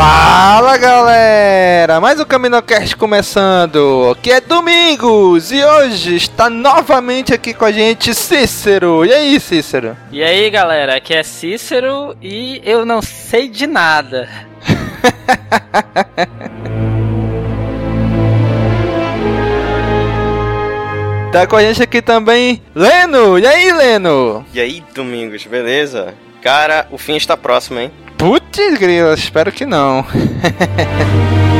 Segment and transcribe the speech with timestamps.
[0.00, 7.64] Fala galera, mais um Caminocast começando, que é Domingos e hoje está novamente aqui com
[7.64, 9.04] a gente Cícero.
[9.04, 9.96] E aí, Cícero?
[10.12, 14.28] E aí galera, aqui é Cícero e eu não sei de nada.
[21.30, 23.38] Tá com a gente aqui também Leno.
[23.38, 24.46] E aí, Leno?
[24.54, 26.14] E aí, Domingos, beleza?
[26.40, 27.92] Cara, o fim está próximo, hein?
[28.18, 30.04] Putz, grila, espero que não.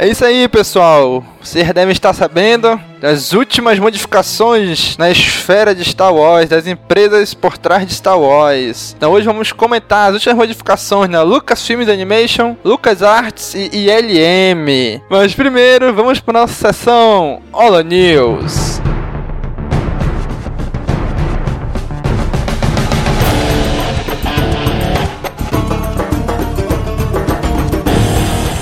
[0.00, 1.22] É isso aí, pessoal.
[1.42, 7.58] Vocês devem estar sabendo das últimas modificações na esfera de Star Wars, das empresas por
[7.58, 8.94] trás de Star Wars.
[8.96, 15.02] Então hoje vamos comentar as últimas modificações na Lucasfilm Animation, LucasArts e ILM.
[15.10, 18.80] Mas primeiro, vamos para nossa sessão Holo News.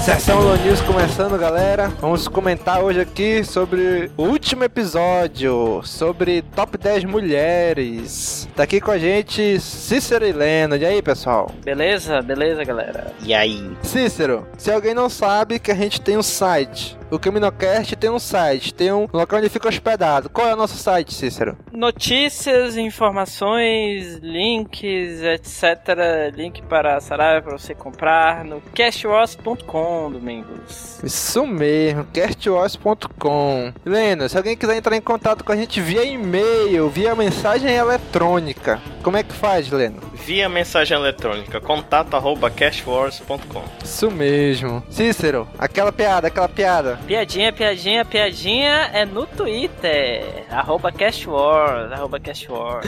[0.09, 1.89] Sessão Holo News começando, galera.
[2.01, 8.49] Vamos comentar hoje aqui sobre o último episódio, sobre top 10 mulheres.
[8.57, 10.77] Tá aqui com a gente Cícero e Leno.
[10.77, 11.51] E aí, pessoal?
[11.63, 12.23] Beleza?
[12.23, 13.13] Beleza, galera?
[13.23, 13.71] E aí?
[13.83, 16.98] Cícero, se alguém não sabe que a gente tem um site.
[17.11, 20.29] O Caminocast tem um site, tem um local onde fica hospedado.
[20.29, 21.57] Qual é o nosso site, Cícero?
[21.73, 26.35] Notícias, informações, links, etc.
[26.35, 31.03] Link para a Saraiva para você comprar no cashwars.com, Domingos.
[31.03, 33.73] Isso mesmo, castwars.com.
[33.87, 38.81] Leno, se alguém quiser entrar em contato com a gente via e-mail, via mensagem eletrônica,
[39.03, 40.01] como é que faz, Leno?
[40.13, 43.65] Via mensagem eletrônica, contato arroba cashwars.com.
[43.83, 44.83] Isso mesmo.
[44.91, 46.98] Cícero, aquela piada, aquela piada.
[47.07, 50.45] Piadinha, piadinha, piadinha é no Twitter.
[50.51, 52.87] Arroba Cashwars, arroba Cashwars.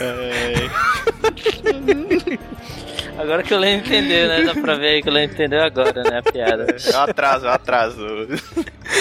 [3.18, 4.42] Agora que o Leno entendeu, né?
[4.42, 6.18] Dá pra ver aí que o Leno entendeu agora, né?
[6.18, 6.66] A piada.
[6.92, 8.06] É o atraso, é o atraso.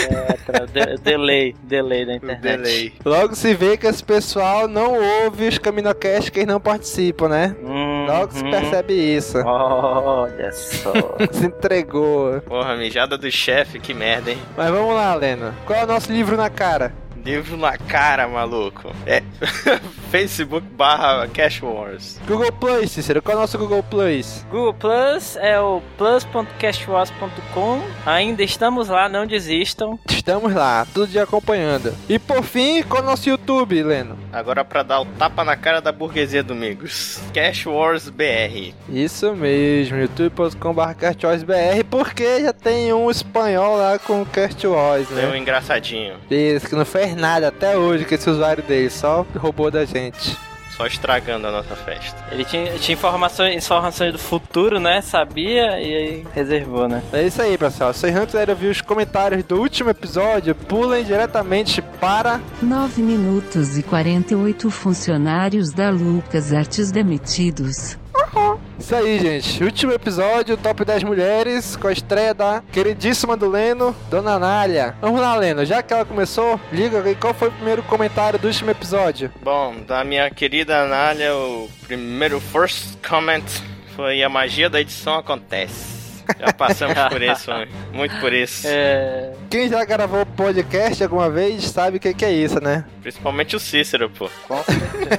[0.10, 2.42] É, tra- de- delay, delay da internet.
[2.42, 2.94] delay.
[3.04, 4.94] Logo se vê que esse pessoal não
[5.24, 7.56] ouve os Caminocast que eles não participam, né?
[7.62, 8.06] Uhum.
[8.06, 9.38] Logo se percebe isso.
[9.40, 10.92] Olha só.
[11.32, 12.40] Se entregou.
[12.42, 14.38] Porra, mijada do chefe, que merda, hein?
[14.58, 15.54] Mas vamos lá, Leno.
[15.66, 16.94] Qual é o nosso livro na cara?
[17.26, 18.92] Livro na cara, maluco.
[19.06, 19.24] É
[20.12, 22.20] Facebook barra Cash Wars.
[22.28, 23.22] Google Plus, Cícero.
[23.22, 24.46] Qual é o nosso Google Plus?
[24.52, 27.82] Google Plus é o plus.cashwas.com.
[28.06, 29.98] Ainda estamos lá, não desistam.
[30.10, 31.94] Estamos lá, todo dia acompanhando.
[32.10, 34.18] E por fim, qual é o nosso YouTube, Leno?
[34.32, 37.20] Agora pra dar o tapa na cara da burguesia, Domingos.
[37.34, 38.74] Cash Wars BR.
[38.90, 45.32] Isso mesmo, youtube.com.br CastWarsBR, porque já tem um espanhol lá com Cast Wars, Deu um
[45.32, 45.38] né?
[45.38, 46.16] engraçadinho.
[46.30, 50.38] Isso, que não fez nada até hoje com esse usuário dele, só roubou da gente.
[50.76, 52.18] Só estragando a nossa festa.
[52.32, 55.02] Ele tinha, tinha informações, informações do futuro, né?
[55.02, 57.04] Sabia e aí reservou, né?
[57.14, 57.94] É isso aí, pessoal.
[57.94, 63.78] Se vocês não quiserem ouvir os comentários do último episódio, pulem diretamente para 9 minutos
[63.78, 67.96] e 48 funcionários da Lucas Artes demitidos.
[68.80, 69.64] Isso aí, gente.
[69.64, 74.96] Último episódio, Top 10 Mulheres, com a estreia da queridíssima do Leno, Dona Nália.
[75.00, 75.66] Vamos lá, Leno.
[75.66, 79.32] Já que ela começou, liga aí qual foi o primeiro comentário do último episódio.
[79.42, 83.44] Bom, da minha querida Anália, o primeiro first comment
[83.96, 85.94] foi a magia da edição acontece.
[86.40, 87.52] Já passamos por isso,
[87.92, 88.68] muito por isso.
[88.70, 89.34] É.
[89.50, 92.86] Quem já gravou podcast alguma vez sabe o que, que é isso, né?
[93.02, 94.30] Principalmente o Cícero, pô.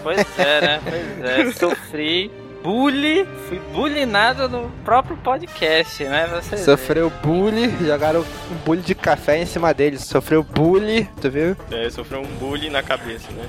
[0.03, 0.81] Pois é, né?
[0.83, 1.53] Pois é.
[1.53, 2.31] Sofri
[2.65, 6.27] bullying, fui bullyingado no próprio podcast, né?
[6.29, 6.63] Você vê.
[6.63, 9.99] Sofreu bullying, jogaram um bullying de café em cima dele.
[9.99, 11.55] Sofreu bullying, tu viu?
[11.71, 13.47] É, sofreu um bullying na cabeça, né?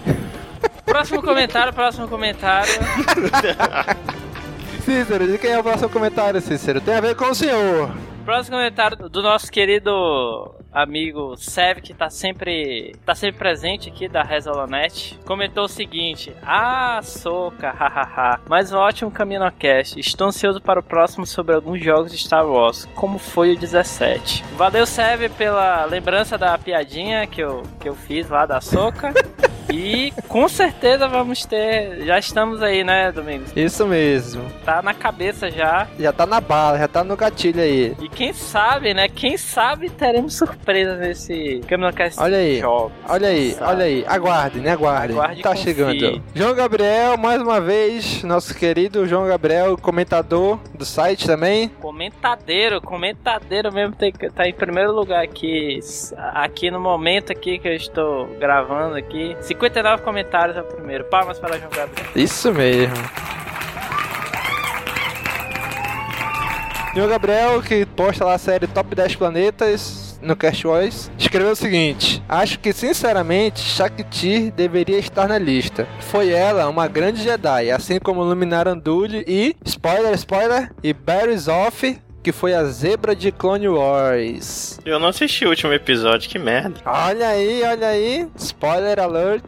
[0.86, 2.74] Próximo comentário, próximo comentário.
[4.84, 6.82] Cícero, de quem é o próximo comentário, Cícero?
[6.82, 7.92] Tem a ver com o senhor.
[8.26, 14.22] Próximo comentário do nosso querido amigo Sev, que tá sempre, tá sempre presente aqui da
[14.22, 15.18] Resolanet.
[15.26, 18.42] Comentou o seguinte: Ah, soca, hahaha.
[18.50, 19.98] Mais um ótimo CaminoCast.
[19.98, 24.44] Estou ansioso para o próximo sobre alguns jogos de Star Wars, como foi o 17.
[24.58, 29.14] Valeu, Sev, pela lembrança da piadinha que eu, que eu fiz lá da soca.
[29.72, 32.06] E com certeza vamos ter.
[32.06, 33.52] Já estamos aí, né, Domingos?
[33.56, 34.44] Isso mesmo.
[34.64, 35.88] Tá na cabeça já.
[36.00, 37.96] Já tá na bala, já tá no gatilho aí.
[38.02, 39.08] E quem sabe, né?
[39.08, 42.60] Quem sabe teremos surpresas nesse Caminocast Olha aí.
[42.60, 42.92] Jogos.
[43.08, 43.72] Olha aí, Sabe?
[43.72, 44.06] olha aí.
[44.08, 44.72] Aguardem, né?
[44.72, 45.16] Aguardem.
[45.18, 46.22] Aguarde e tá chegando.
[46.34, 51.70] João Gabriel, mais uma vez, nosso querido João Gabriel, comentador do site também.
[51.82, 55.80] Comentadeiro, comentadeiro mesmo tem tá em primeiro lugar aqui.
[56.18, 59.36] Aqui no momento aqui que eu estou gravando aqui.
[59.56, 61.06] 59 comentários é o primeiro.
[61.06, 62.08] Palmas para João Gabriel.
[62.16, 62.96] Isso mesmo.
[66.94, 71.56] João Gabriel, que posta lá a série Top 10 Planetas no Cast Voice, escreveu o
[71.56, 75.88] seguinte: Acho que sinceramente Shakti deveria estar na lista.
[76.00, 82.00] Foi ela uma grande Jedi, assim como Luminar Anduli e, spoiler, spoiler, e Barry's Off,
[82.26, 84.80] que foi a zebra de Clone Wars.
[84.84, 86.82] Eu não assisti o último episódio, que merda.
[86.84, 89.44] Olha aí, olha aí, spoiler alert.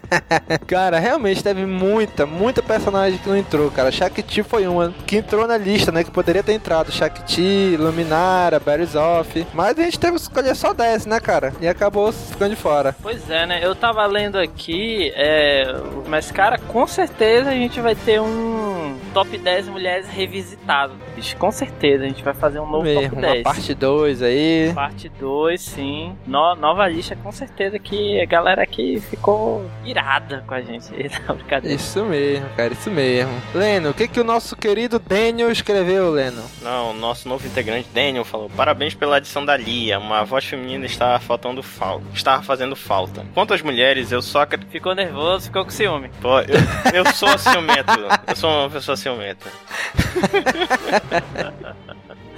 [0.66, 3.90] cara, realmente teve muita, muita personagem que não entrou, cara.
[3.90, 6.04] Shakti foi uma que entrou na lista, né?
[6.04, 6.92] Que poderia ter entrado.
[6.92, 9.46] Shakti, Luminara, Barry's Off.
[9.54, 11.54] Mas a gente teve que escolher só 10, né, cara?
[11.58, 12.94] E acabou ficando de fora.
[13.00, 13.60] Pois é, né?
[13.64, 15.74] Eu tava lendo aqui, é...
[16.06, 20.94] mas cara, com certeza a gente vai ter um top 10 mulheres revisitado.
[21.14, 23.42] Bicho, com certeza a gente vai fazer um novo Mesmo, top uma 10.
[23.42, 24.72] parte 2 aí.
[24.74, 26.16] Parte 2, sim.
[26.26, 30.84] No- nova lista, com certeza que a galera aqui ficou irada com a gente.
[31.74, 33.32] Isso mesmo, cara, isso mesmo.
[33.54, 36.42] Leno, o que que o nosso querido Daniel escreveu, Leno?
[36.62, 39.98] Não, o nosso novo integrante Daniel falou: Parabéns pela adição da Lia.
[39.98, 42.04] Uma voz feminina estava faltando falta.
[42.14, 43.24] Estava fazendo falta.
[43.34, 46.10] Quantas mulheres eu só Ficou nervoso, ficou com ciúme.
[46.20, 46.60] Pô, eu,
[46.92, 47.92] eu sou ciumento.
[48.26, 49.46] Eu sou uma pessoa ciumenta.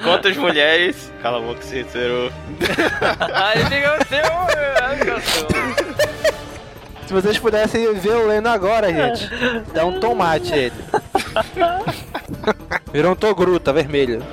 [0.02, 1.12] Quantas mulheres.
[1.22, 2.32] Cala a boca, com ciúme.
[3.34, 5.86] aí ficou com ciúme.
[7.06, 9.30] Se vocês pudessem ver o Leno agora, gente,
[9.72, 10.72] dá um tomate ele.
[12.92, 14.24] Virou um togruta vermelho.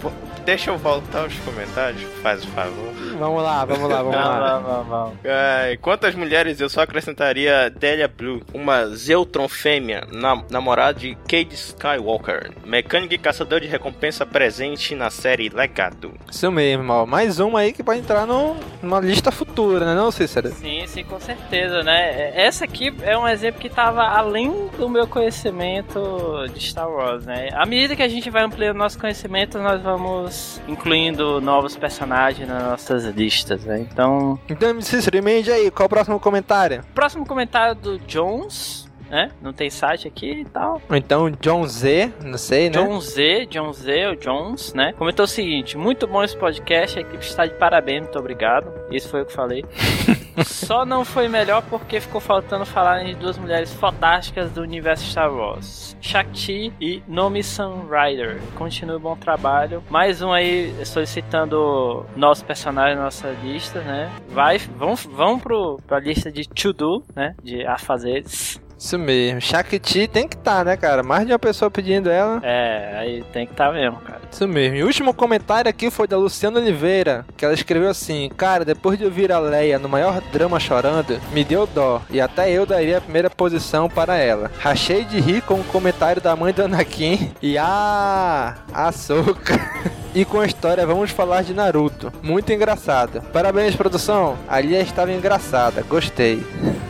[0.00, 0.10] Pô,
[0.44, 2.92] Deixa eu voltar aos comentários, faz o favor.
[3.18, 4.38] Vamos lá, vamos lá, vamos lá.
[4.58, 5.14] Vamos, vamos, vamos.
[5.24, 11.54] Ai, quantas mulheres eu só acrescentaria Delia Blue, uma Zeutron fêmea, nam- namorada de Cade
[11.54, 16.12] Skywalker, mecânico e caçador de recompensa presente na série Legado.
[16.28, 17.06] Isso mesmo, ó.
[17.06, 20.48] Mais uma aí que pode entrar no, numa lista futura, né, não, Cícero?
[20.48, 22.32] Sim, sim, com certeza, né?
[22.34, 27.48] Essa aqui é um exemplo que tava além do meu conhecimento de Star Wars, né?
[27.52, 30.31] À medida que a gente vai ampliando nosso conhecimento, nós vamos
[30.68, 33.80] incluindo novos personagens nas nossas listas, né?
[33.80, 36.82] Então, Então, Cícero, emende aí, qual o próximo comentário?
[36.94, 39.30] próximo comentário do Jones, né?
[39.42, 40.80] Não tem site aqui e tal.
[40.90, 42.78] Então John Z, não sei, né?
[42.78, 44.94] John Z, John Z, ou Jones, né?
[44.94, 48.72] Comentou o seguinte: muito bom esse podcast, a equipe está de parabéns, muito obrigado.
[48.90, 49.64] Isso foi o que falei.
[50.46, 55.30] Só não foi melhor porque ficou faltando falar de duas mulheres fantásticas do universo Star
[55.30, 58.40] Wars: Shakti e Nomi Sun Rider.
[58.56, 59.84] Continue o bom trabalho.
[59.90, 64.10] Mais um aí solicitando nossos personagens na nossa lista, né?
[64.28, 67.34] Vai, vão, vão pro, pra lista de to do, né?
[67.42, 68.58] De afazeres.
[68.82, 69.40] Isso mesmo.
[69.40, 71.04] Shakti tem que estar, né, cara?
[71.04, 72.40] Mais de uma pessoa pedindo ela.
[72.42, 74.20] É, aí tem que estar tá mesmo, cara.
[74.28, 74.76] Isso mesmo.
[74.76, 78.98] E o último comentário aqui foi da Luciana Oliveira, que ela escreveu assim: Cara, depois
[78.98, 82.98] de ouvir a Leia no maior drama chorando, me deu dó, e até eu daria
[82.98, 84.50] a primeira posição para ela.
[84.58, 89.60] Rachei de rir com o comentário da mãe do Anakin e a açúcar.
[90.14, 92.12] E com a história vamos falar de Naruto.
[92.22, 93.22] Muito engraçado.
[93.32, 94.36] Parabéns, produção.
[94.46, 95.82] A Lia estava engraçada.
[95.88, 96.42] Gostei.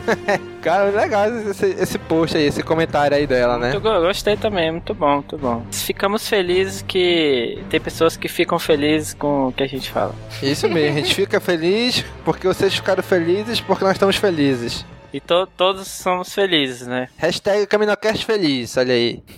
[0.61, 3.71] Cara, legal esse, esse post aí, esse comentário aí dela, né?
[3.71, 5.65] Muito go- gostei também, muito bom, muito bom.
[5.71, 10.13] Ficamos felizes que tem pessoas que ficam felizes com o que a gente fala.
[10.41, 14.85] Isso mesmo, a gente fica feliz porque vocês ficaram felizes porque nós estamos felizes.
[15.13, 17.07] E to- todos somos felizes, né?
[17.17, 19.23] Hashtag Caminocast feliz, olha aí.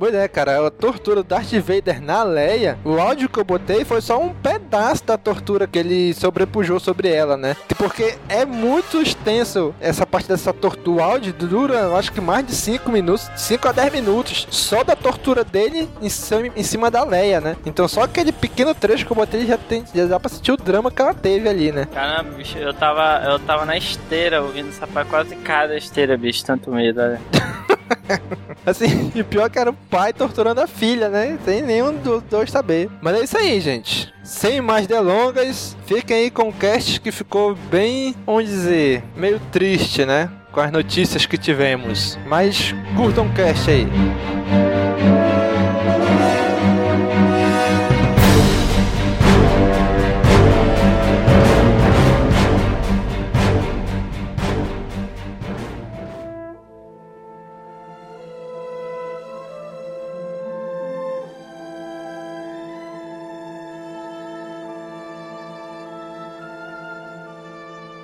[0.00, 3.84] Pois é, cara, a tortura do Darth Vader na Leia, o áudio que eu botei
[3.84, 7.54] foi só um pedaço da tortura que ele sobrepujou sobre ela, né?
[7.76, 10.90] Porque é muito extenso essa parte dessa tortura.
[10.90, 14.82] O áudio dura, eu acho que mais de 5 minutos, 5 a 10 minutos, só
[14.82, 16.08] da tortura dele em
[16.62, 17.56] cima, da Leia, né?
[17.66, 20.56] Então só aquele pequeno trecho que eu botei já, tem, já dá pra sentir o
[20.56, 21.86] drama que ela teve ali, né?
[21.92, 26.42] Caramba, bicho, eu tava, eu tava na esteira ouvindo essa parte, quase cada esteira, bicho,
[26.42, 27.20] tanto medo, olha.
[28.64, 31.38] Assim, e pior que era o pai torturando a filha, né?
[31.44, 32.90] Sem nenhum dos dois saber.
[33.00, 34.12] Mas é isso aí, gente.
[34.22, 40.04] Sem mais delongas, fiquem aí com o cast que ficou bem, vamos dizer, meio triste,
[40.04, 40.30] né?
[40.52, 42.18] Com as notícias que tivemos.
[42.26, 43.86] Mas curtam o cast aí.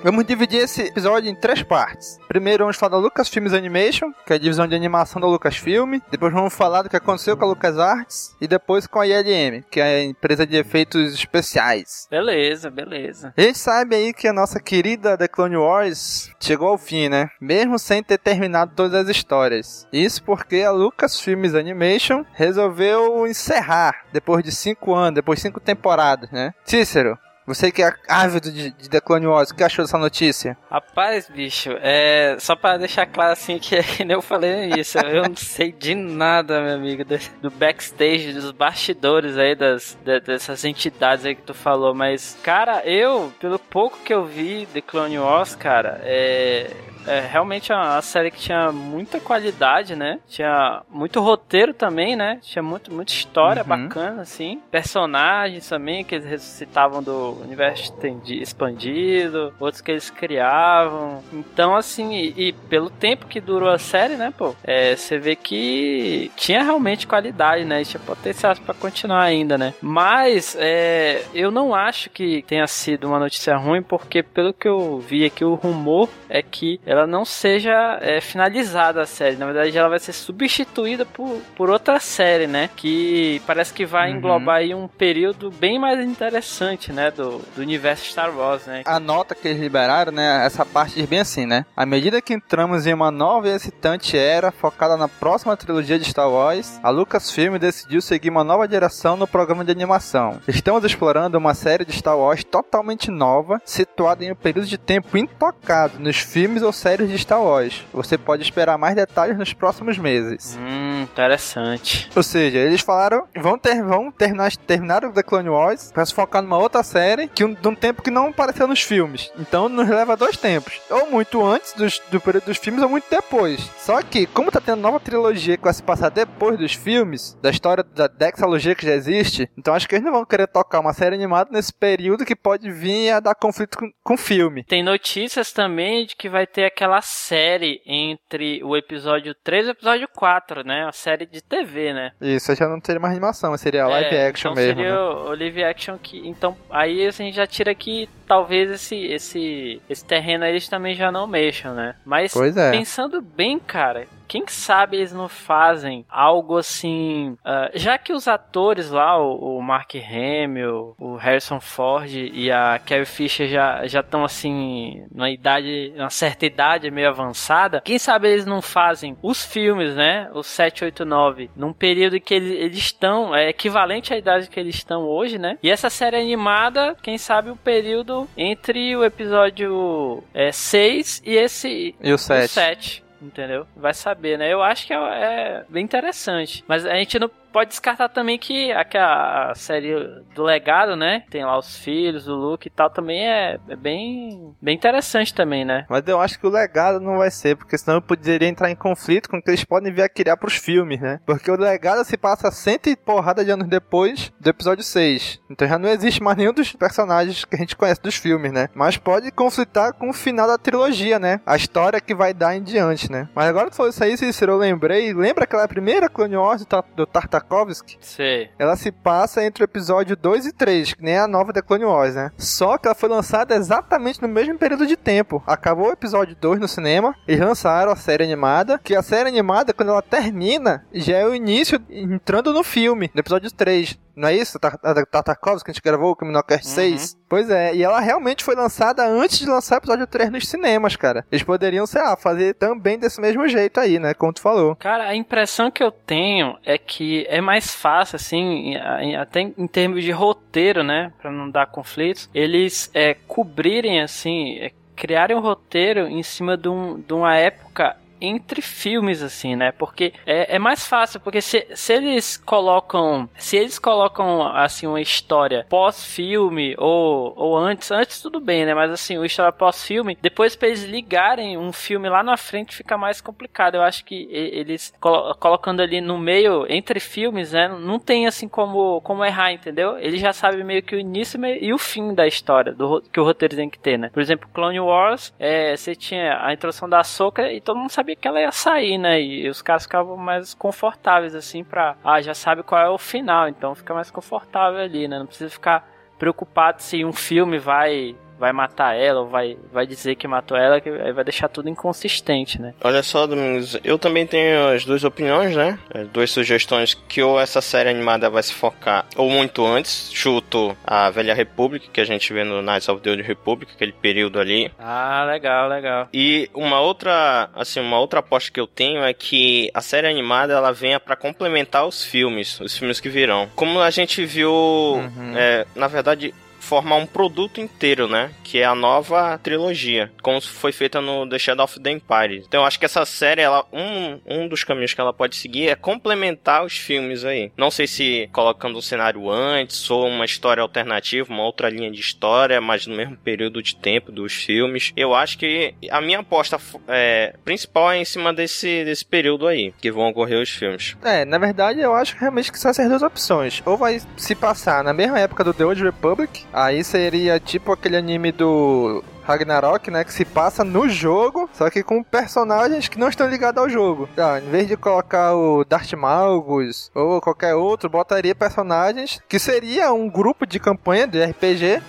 [0.07, 2.17] Vamos dividir esse episódio em três partes.
[2.29, 5.99] Primeiro vamos falar da Lucasfilms Animation, que é a divisão de animação da Lucasfilm.
[6.09, 8.33] Depois vamos falar do que aconteceu com a LucasArts.
[8.39, 12.07] E depois com a ILM, que é a empresa de efeitos especiais.
[12.09, 13.33] Beleza, beleza.
[13.35, 17.29] A gente sabe aí que a nossa querida The Clone Wars chegou ao fim, né?
[17.41, 19.85] Mesmo sem ter terminado todas as histórias.
[19.91, 26.31] Isso porque a Lucasfilms Animation resolveu encerrar depois de cinco anos, depois de cinco temporadas,
[26.31, 26.53] né?
[26.63, 30.57] Cícero, você que é ávido de, de The Clone Wars, o que achou dessa notícia?
[30.69, 32.35] Rapaz, bicho, é.
[32.39, 35.95] Só pra deixar claro assim que, que nem eu falei isso, eu não sei de
[35.95, 41.41] nada, meu amigo, do, do backstage, dos bastidores aí, das, de, dessas entidades aí que
[41.41, 46.69] tu falou, mas, cara, eu, pelo pouco que eu vi The Clone Wars, cara, é
[47.07, 50.19] é realmente uma série que tinha muita qualidade, né?
[50.27, 52.39] Tinha muito roteiro também, né?
[52.41, 53.67] Tinha muito, muita história Uhum.
[53.69, 54.61] bacana, assim.
[54.71, 57.93] Personagens também que eles ressuscitavam do universo
[58.27, 61.23] expandido, outros que eles criavam.
[61.31, 64.55] Então, assim, e, e pelo tempo que durou a série, né, pô?
[64.63, 67.81] é, você vê que tinha realmente qualidade, né?
[67.81, 69.73] E tinha potencial pra continuar ainda, né?
[69.81, 74.99] Mas é, eu não acho que tenha sido uma notícia ruim, porque pelo que eu
[74.99, 79.35] vi aqui, o rumor é que ela não seja é, finalizada a série.
[79.35, 82.69] Na verdade, ela vai ser substituída por, por outra série, né?
[82.75, 84.17] Que parece que vai Uhum.
[84.17, 87.11] englobar aí um período bem mais interessante, né?
[87.11, 88.81] Do, do universo Star Wars, né?
[88.85, 90.45] A nota que eles liberaram, né?
[90.45, 91.65] Essa parte diz bem assim, né?
[91.75, 96.05] À medida que entramos em uma nova e excitante era focada na próxima trilogia de
[96.05, 100.39] Star Wars, a Lucasfilm decidiu seguir uma nova direção no programa de animação.
[100.47, 105.17] Estamos explorando uma série de Star Wars totalmente nova, situada em um período de tempo
[105.17, 107.83] intocado nos filmes ou séries de Star Wars.
[107.91, 110.57] Você pode esperar mais detalhes nos próximos meses.
[110.59, 112.09] Hum, interessante.
[112.15, 116.13] Ou seja, eles falaram, vão, ter, vão terminar, terminar o The Clone Wars pra se
[116.13, 119.31] focar numa outra série que um, de um tempo que não apareceu nos filmes.
[119.37, 120.79] Então nos leva dois tempos.
[120.89, 123.69] Ou muito antes dos, do período dos filmes, ou muito depois.
[123.77, 127.49] Só que, como tá tendo nova trilogia que vai se passar depois dos filmes, da
[127.49, 130.93] história da Dexalogia que já existe, então acho que eles não vão querer tocar uma
[130.93, 134.63] série animada nesse período que pode vir a dar conflito com, com o filme.
[134.63, 139.71] Tem notícias também de que vai ter aquela série entre o episódio 3 e o
[139.71, 140.85] episódio 4, né?
[140.87, 142.11] A série de TV, né?
[142.21, 144.81] Isso, já não teria mais animação, seria live É, action então mesmo.
[144.81, 144.99] Seria né?
[144.99, 146.27] o live action que.
[146.27, 150.93] Então, aí a gente já tira que talvez esse, esse, esse terreno aí eles também
[150.93, 151.95] já não mexam, né?
[152.05, 152.69] Mas Pois é.
[152.69, 157.37] pensando bem, cara, quem sabe eles não fazem algo assim.
[157.43, 162.79] ah, já que os atores lá, o, o Mark Hamill, o Harrison Ford e a
[162.79, 168.27] Carrie Fisher já já estão assim, numa idade, uma certa idade meio avançada, quem sabe
[168.29, 170.29] eles não fazem os filmes, né?
[170.33, 174.59] Os 7, 8, 9, num período que eles, eles estão, é equivalente à idade que
[174.59, 175.57] eles estão hoje, né?
[175.63, 182.11] E essa série animada, quem sabe o período entre o episódio 6 e esse E
[182.11, 183.06] o o 7.
[183.19, 183.67] 7, entendeu?
[183.75, 184.51] Vai saber, né?
[184.51, 186.63] Eu acho que é, é bem interessante.
[186.67, 189.95] Mas a gente não pode descartar também que aquela série
[190.35, 191.23] do legado, né?
[191.27, 195.65] Tem lá os filhos, o Luke e tal, também é, é bem, bem interessante também,
[195.65, 195.83] né?
[195.89, 198.75] Mas eu acho que o legado não vai ser, porque senão eu poderia entrar em
[198.75, 201.19] conflito com o que eles podem vir a criar pros filmes, né?
[201.25, 205.41] Porque o legado se passa cento e porrada de anos depois do episódio 6.
[205.49, 208.69] Então já não existe mais nenhum dos personagens que a gente conhece dos filmes, né?
[208.75, 211.41] Mas pode conflitar com o final da trilogia, né?
[211.43, 213.27] A história que vai dar em diante, né?
[213.33, 215.11] Mas agora que tu falou isso aí, Cícero, eu lembrei.
[215.11, 217.07] Lembra aquela primeira Clone Wars do, do
[217.47, 217.97] Tartakovsky?
[218.01, 218.49] Sei.
[218.59, 221.85] Ela se passa entre o episódio 2 e 3, que nem a nova The Clone
[221.85, 222.31] Wars, né?
[222.37, 225.41] Só que ela foi lançada exatamente no mesmo período de tempo.
[225.47, 229.73] Acabou o episódio 2 no cinema, eles lançaram a série animada, que a série animada,
[229.73, 233.97] quando ela termina, já é o início entrando no filme, no episódio 3.
[234.17, 234.59] Não é isso?
[234.59, 236.73] Tartakovsky que a gente gravou, o Criminalcast Uhum.
[236.73, 237.17] 6?
[237.29, 240.95] Pois é, e ela realmente foi lançada antes de lançar o episódio 3 nos cinemas,
[240.95, 241.23] cara.
[241.31, 244.13] Eles poderiam, sei lá, fazer também desse mesmo jeito aí, né?
[244.15, 244.75] Como tu falou.
[244.77, 248.75] Cara, a impressão que eu tenho é que é mais fácil, assim,
[249.19, 251.13] até em termos de roteiro, né?
[251.21, 256.67] Pra não dar conflitos, eles é, cobrirem, assim, é, criarem um roteiro em cima de,
[256.69, 259.71] um, de uma época entre filmes, assim, né?
[259.71, 263.29] Porque é, é mais fácil, porque se, se eles colocam.
[263.37, 268.73] Se eles colocam, assim, uma história pós-filme ou, ou antes, antes tudo bem, né?
[268.73, 272.97] Mas assim, uma história pós-filme, depois pra eles ligarem um filme lá na frente fica
[272.97, 273.75] mais complicado.
[273.75, 277.67] Eu acho que eles colo- colocando ali no meio, entre filmes, né?
[277.67, 279.97] Não tem assim como, como errar, entendeu?
[279.97, 283.23] Ele já sabe meio que o início e o fim da história, do, que o
[283.23, 284.09] roteiro tem que ter, né?
[284.13, 288.15] Por exemplo, Clone Wars, é, você tinha a introdução da Ahsoka e todo mundo sabia
[288.15, 289.21] que ela ia sair, né?
[289.21, 291.97] E os caras ficavam mais confortáveis, assim, pra.
[292.03, 295.19] Ah, já sabe qual é o final, então fica mais confortável ali, né?
[295.19, 295.87] Não precisa ficar
[296.17, 300.79] preocupado se um filme vai vai matar ela ou vai, vai dizer que matou ela,
[300.79, 302.73] que aí vai deixar tudo inconsistente, né?
[302.83, 305.77] Olha só, Domingos, eu também tenho as duas opiniões, né?
[305.93, 310.75] As duas sugestões que ou essa série animada vai se focar ou muito antes, chuto
[310.85, 314.39] a Velha República, que a gente vê no Knights of the Old Republic, aquele período
[314.39, 314.71] ali.
[314.79, 316.07] Ah, legal, legal.
[316.13, 320.53] E uma outra, assim, uma outra aposta que eu tenho é que a série animada
[320.53, 323.49] ela venha para complementar os filmes, os filmes que virão.
[323.55, 325.33] Como a gente viu, Uhum.
[325.35, 326.33] é, na verdade,
[326.67, 328.31] formar um produto inteiro, né?
[328.43, 332.43] Que é a nova trilogia, como foi feita no The Shadow of the Empire.
[332.45, 335.69] Então eu acho que essa série, ela, um, um dos caminhos que ela pode seguir
[335.69, 337.51] é complementar os filmes aí.
[337.55, 342.01] Não sei se colocando um cenário antes ou uma história alternativa, uma outra linha de
[342.01, 344.91] história, mas no mesmo período de tempo dos filmes.
[344.95, 349.73] Eu acho que a minha aposta é, principal é em cima desse, desse período aí,
[349.79, 350.97] que vão ocorrer os filmes.
[351.03, 353.61] É, na verdade eu acho realmente que são essas duas opções.
[353.65, 357.97] Ou vai se passar na mesma época do The Old Republic, aí seria tipo aquele
[357.97, 360.03] anime do Ragnarok, né?
[360.03, 364.07] Que se passa no jogo, só que com personagens que não estão ligados ao jogo.
[364.17, 369.91] Ah, em vez de colocar o Darth Malgus ou qualquer outro, botaria personagens que seria
[369.91, 371.81] um grupo de campanha de RPG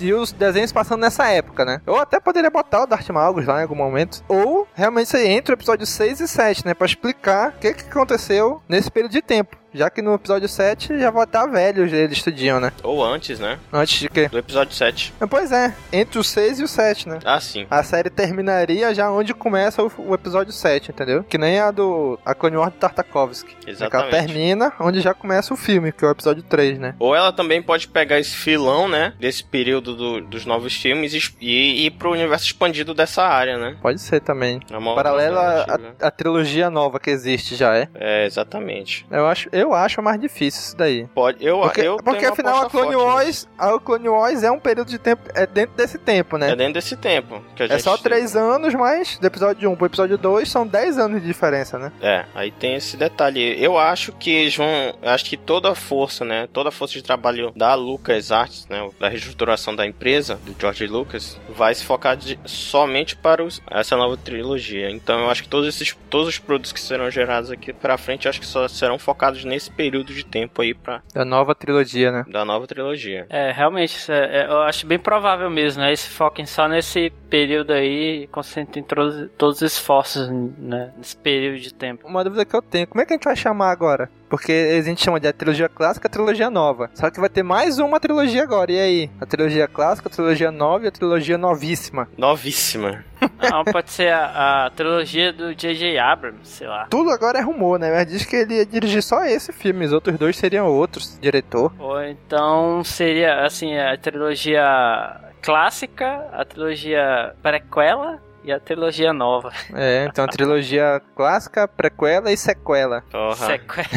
[0.00, 1.80] e os desenhos passando nessa época, né?
[1.86, 4.22] Ou até poderia botar o Darth Malgus lá em algum momento.
[4.28, 6.74] Ou realmente você entra o episódio 6 e 7, né?
[6.74, 9.63] Pra explicar o que, que aconteceu nesse período de tempo.
[9.74, 12.72] Já que no episódio 7 já vai estar velho, eles estudiam, né?
[12.82, 13.58] Ou antes, né?
[13.72, 14.28] Antes de quê?
[14.28, 15.12] Do episódio 7.
[15.28, 17.18] Pois é, entre o 6 e o 7, né?
[17.24, 17.66] Ah, sim.
[17.70, 21.24] A série terminaria já onde começa o, o episódio 7, entendeu?
[21.24, 23.50] Que nem a do a Clone Wars do Tartakovsky.
[23.52, 24.10] É que ela Exatamente.
[24.10, 26.94] termina onde já começa o filme, que é o episódio 3, né?
[26.98, 29.12] Ou ela também pode pegar esse filão, né?
[29.18, 33.76] Desse período do- dos novos filmes e, e ir pro universo expandido dessa área, né?
[33.82, 34.60] Pode ser também.
[34.70, 35.94] É uma outra Paralela alternativa.
[36.00, 37.88] à à trilogia nova que existe já, é?
[37.94, 39.06] É, exatamente.
[39.10, 41.06] Eu acho, eu acho mais difícil isso daí.
[41.14, 44.58] Pode, eu, Porque, eu porque afinal a Clone forte Wars, a Clone Wars é um
[44.58, 46.50] período de tempo, é dentro desse tempo, né?
[46.50, 47.42] É dentro desse tempo.
[47.56, 51.20] Que É só 3 anos, mas do episódio 1 pro episódio 2 são 10 anos
[51.22, 51.92] de diferença, né?
[52.02, 53.56] É, aí tem esse detalhe.
[53.62, 54.66] Eu acho que eles vão.
[55.00, 56.48] Eu acho que toda a força, né?
[56.52, 58.88] Toda a força de trabalho da Lucas Arts, né?
[58.98, 63.96] Da reestruturação da empresa, do George Lucas, vai se focar de- somente para os- essa
[63.96, 64.90] nova trilogia.
[64.90, 68.26] Então eu acho que todos esses todos os produtos que serão gerados aqui pra frente,
[68.26, 72.10] eu acho que só serão focados nesse período de tempo aí pra, Da nova trilogia,
[72.12, 72.24] né?
[72.28, 73.26] da nova trilogia.
[73.30, 75.88] É, realmente, é- é- eu acho bem provável mesmo, né?
[75.88, 81.16] Eles se foquem só nesse período aí e concentrem todos, todos os esforços né, nesse
[81.16, 82.06] período de tempo.
[82.06, 84.08] Uma dúvida que eu tenho, como é que a gente vai chamar agora?
[84.28, 86.90] Porque a gente chama de a trilogia clássica e a trilogia nova.
[86.94, 89.10] Só que vai ter mais uma trilogia agora, e aí?
[89.20, 92.08] A trilogia clássica, a trilogia nova e a trilogia novíssima.
[92.18, 93.04] Novíssima.
[93.38, 95.98] Não, pode ser a, a trilogia do J.J.
[95.98, 96.86] Abrams, sei lá.
[96.90, 97.90] Tudo agora é rumor, né?
[97.90, 101.72] Mas diz que ele ia dirigir só esse filme, os outros dois seriam outros, diretor.
[101.78, 109.52] Ou então seria, assim, a trilogia clássica, a trilogia prequela e a trilogia nova.
[109.72, 113.02] É, então a trilogia clássica, prequela e sequela.
[113.10, 113.34] Porra.
[113.34, 113.88] Sequela.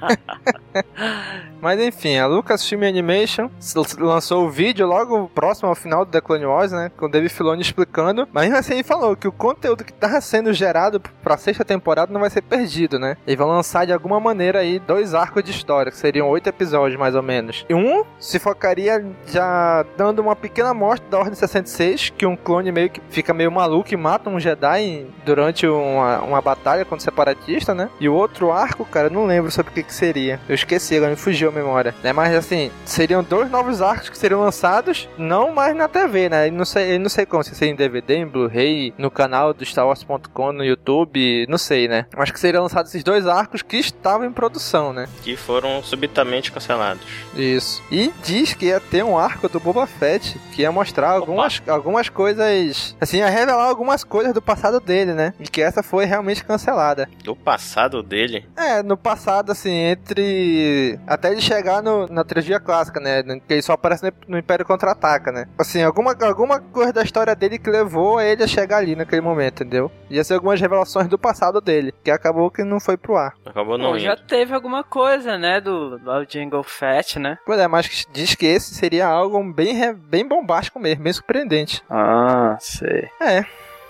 [1.60, 3.50] Mas enfim, a Lucasfilm Animation
[3.98, 6.90] lançou o vídeo logo próximo ao final do The Clone Wars, né?
[6.96, 8.26] Com o Dave Filoni explicando.
[8.32, 12.12] Mas mesmo assim ele falou que o conteúdo que tava sendo gerado pra sexta temporada
[12.12, 13.16] não vai ser perdido, né?
[13.26, 16.98] Eles vão lançar de alguma maneira aí dois arcos de história, que seriam oito episódios
[16.98, 17.66] mais ou menos.
[17.68, 22.72] E um se focaria já dando uma pequena amostra da Ordem 66, que um clone
[22.72, 27.04] meio que fica meio maluco e mata um Jedi durante uma, uma batalha contra o
[27.04, 27.88] separatista, né?
[28.00, 30.40] E o outro arco, cara, eu não lembro sobre o que, que seria.
[30.48, 31.94] Eu esqueci, agora me fugiu a memória.
[32.02, 32.12] Né?
[32.12, 36.48] Mas assim, seriam dois novos arcos que seriam lançados, não mais na TV, né?
[36.48, 39.52] E não sei, eu não sei como, se seria em DVD, em Blu-ray, no canal
[39.52, 42.06] do StarWars.com, no YouTube, não sei, né?
[42.16, 45.08] Mas que seriam lançados esses dois arcos que estavam em produção, né?
[45.22, 47.02] Que foram subitamente cancelados.
[47.34, 47.82] Isso.
[47.90, 52.08] E diz que ia ter um arco do Boba Fett que ia mostrar algumas, algumas
[52.08, 52.96] coisas.
[53.00, 55.32] Assim, ia revelar algumas coisas do passado dele, né?
[55.40, 57.08] E que essa foi realmente cancelada.
[57.24, 58.46] Do passado dele.
[58.56, 60.98] É, no passado, assim, entre.
[61.06, 63.22] Até ele chegar no- na trilogia clássica, né?
[63.46, 65.46] Que ele só aparece no, no Império Contra-Ataca, né?
[65.58, 69.62] Assim, alguma, alguma coisa da história dele que levou ele a chegar ali naquele momento,
[69.62, 69.90] entendeu?
[70.10, 73.32] Ia ser algumas revelações do passado dele, que acabou que não foi pro ar.
[73.46, 77.38] Acabou não Bom, já teve alguma coisa, né, do, do Jingle Fett, né?
[77.46, 81.82] Pois é, mas diz que esse seria algo bem, bem bombástico mesmo, bem surpreendente.
[81.88, 83.08] Ah, sei.
[83.20, 83.44] É,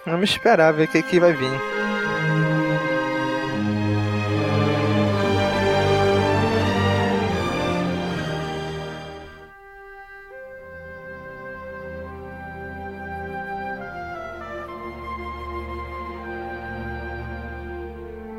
[0.07, 1.81] vamos esperar ver o que, que vai vir.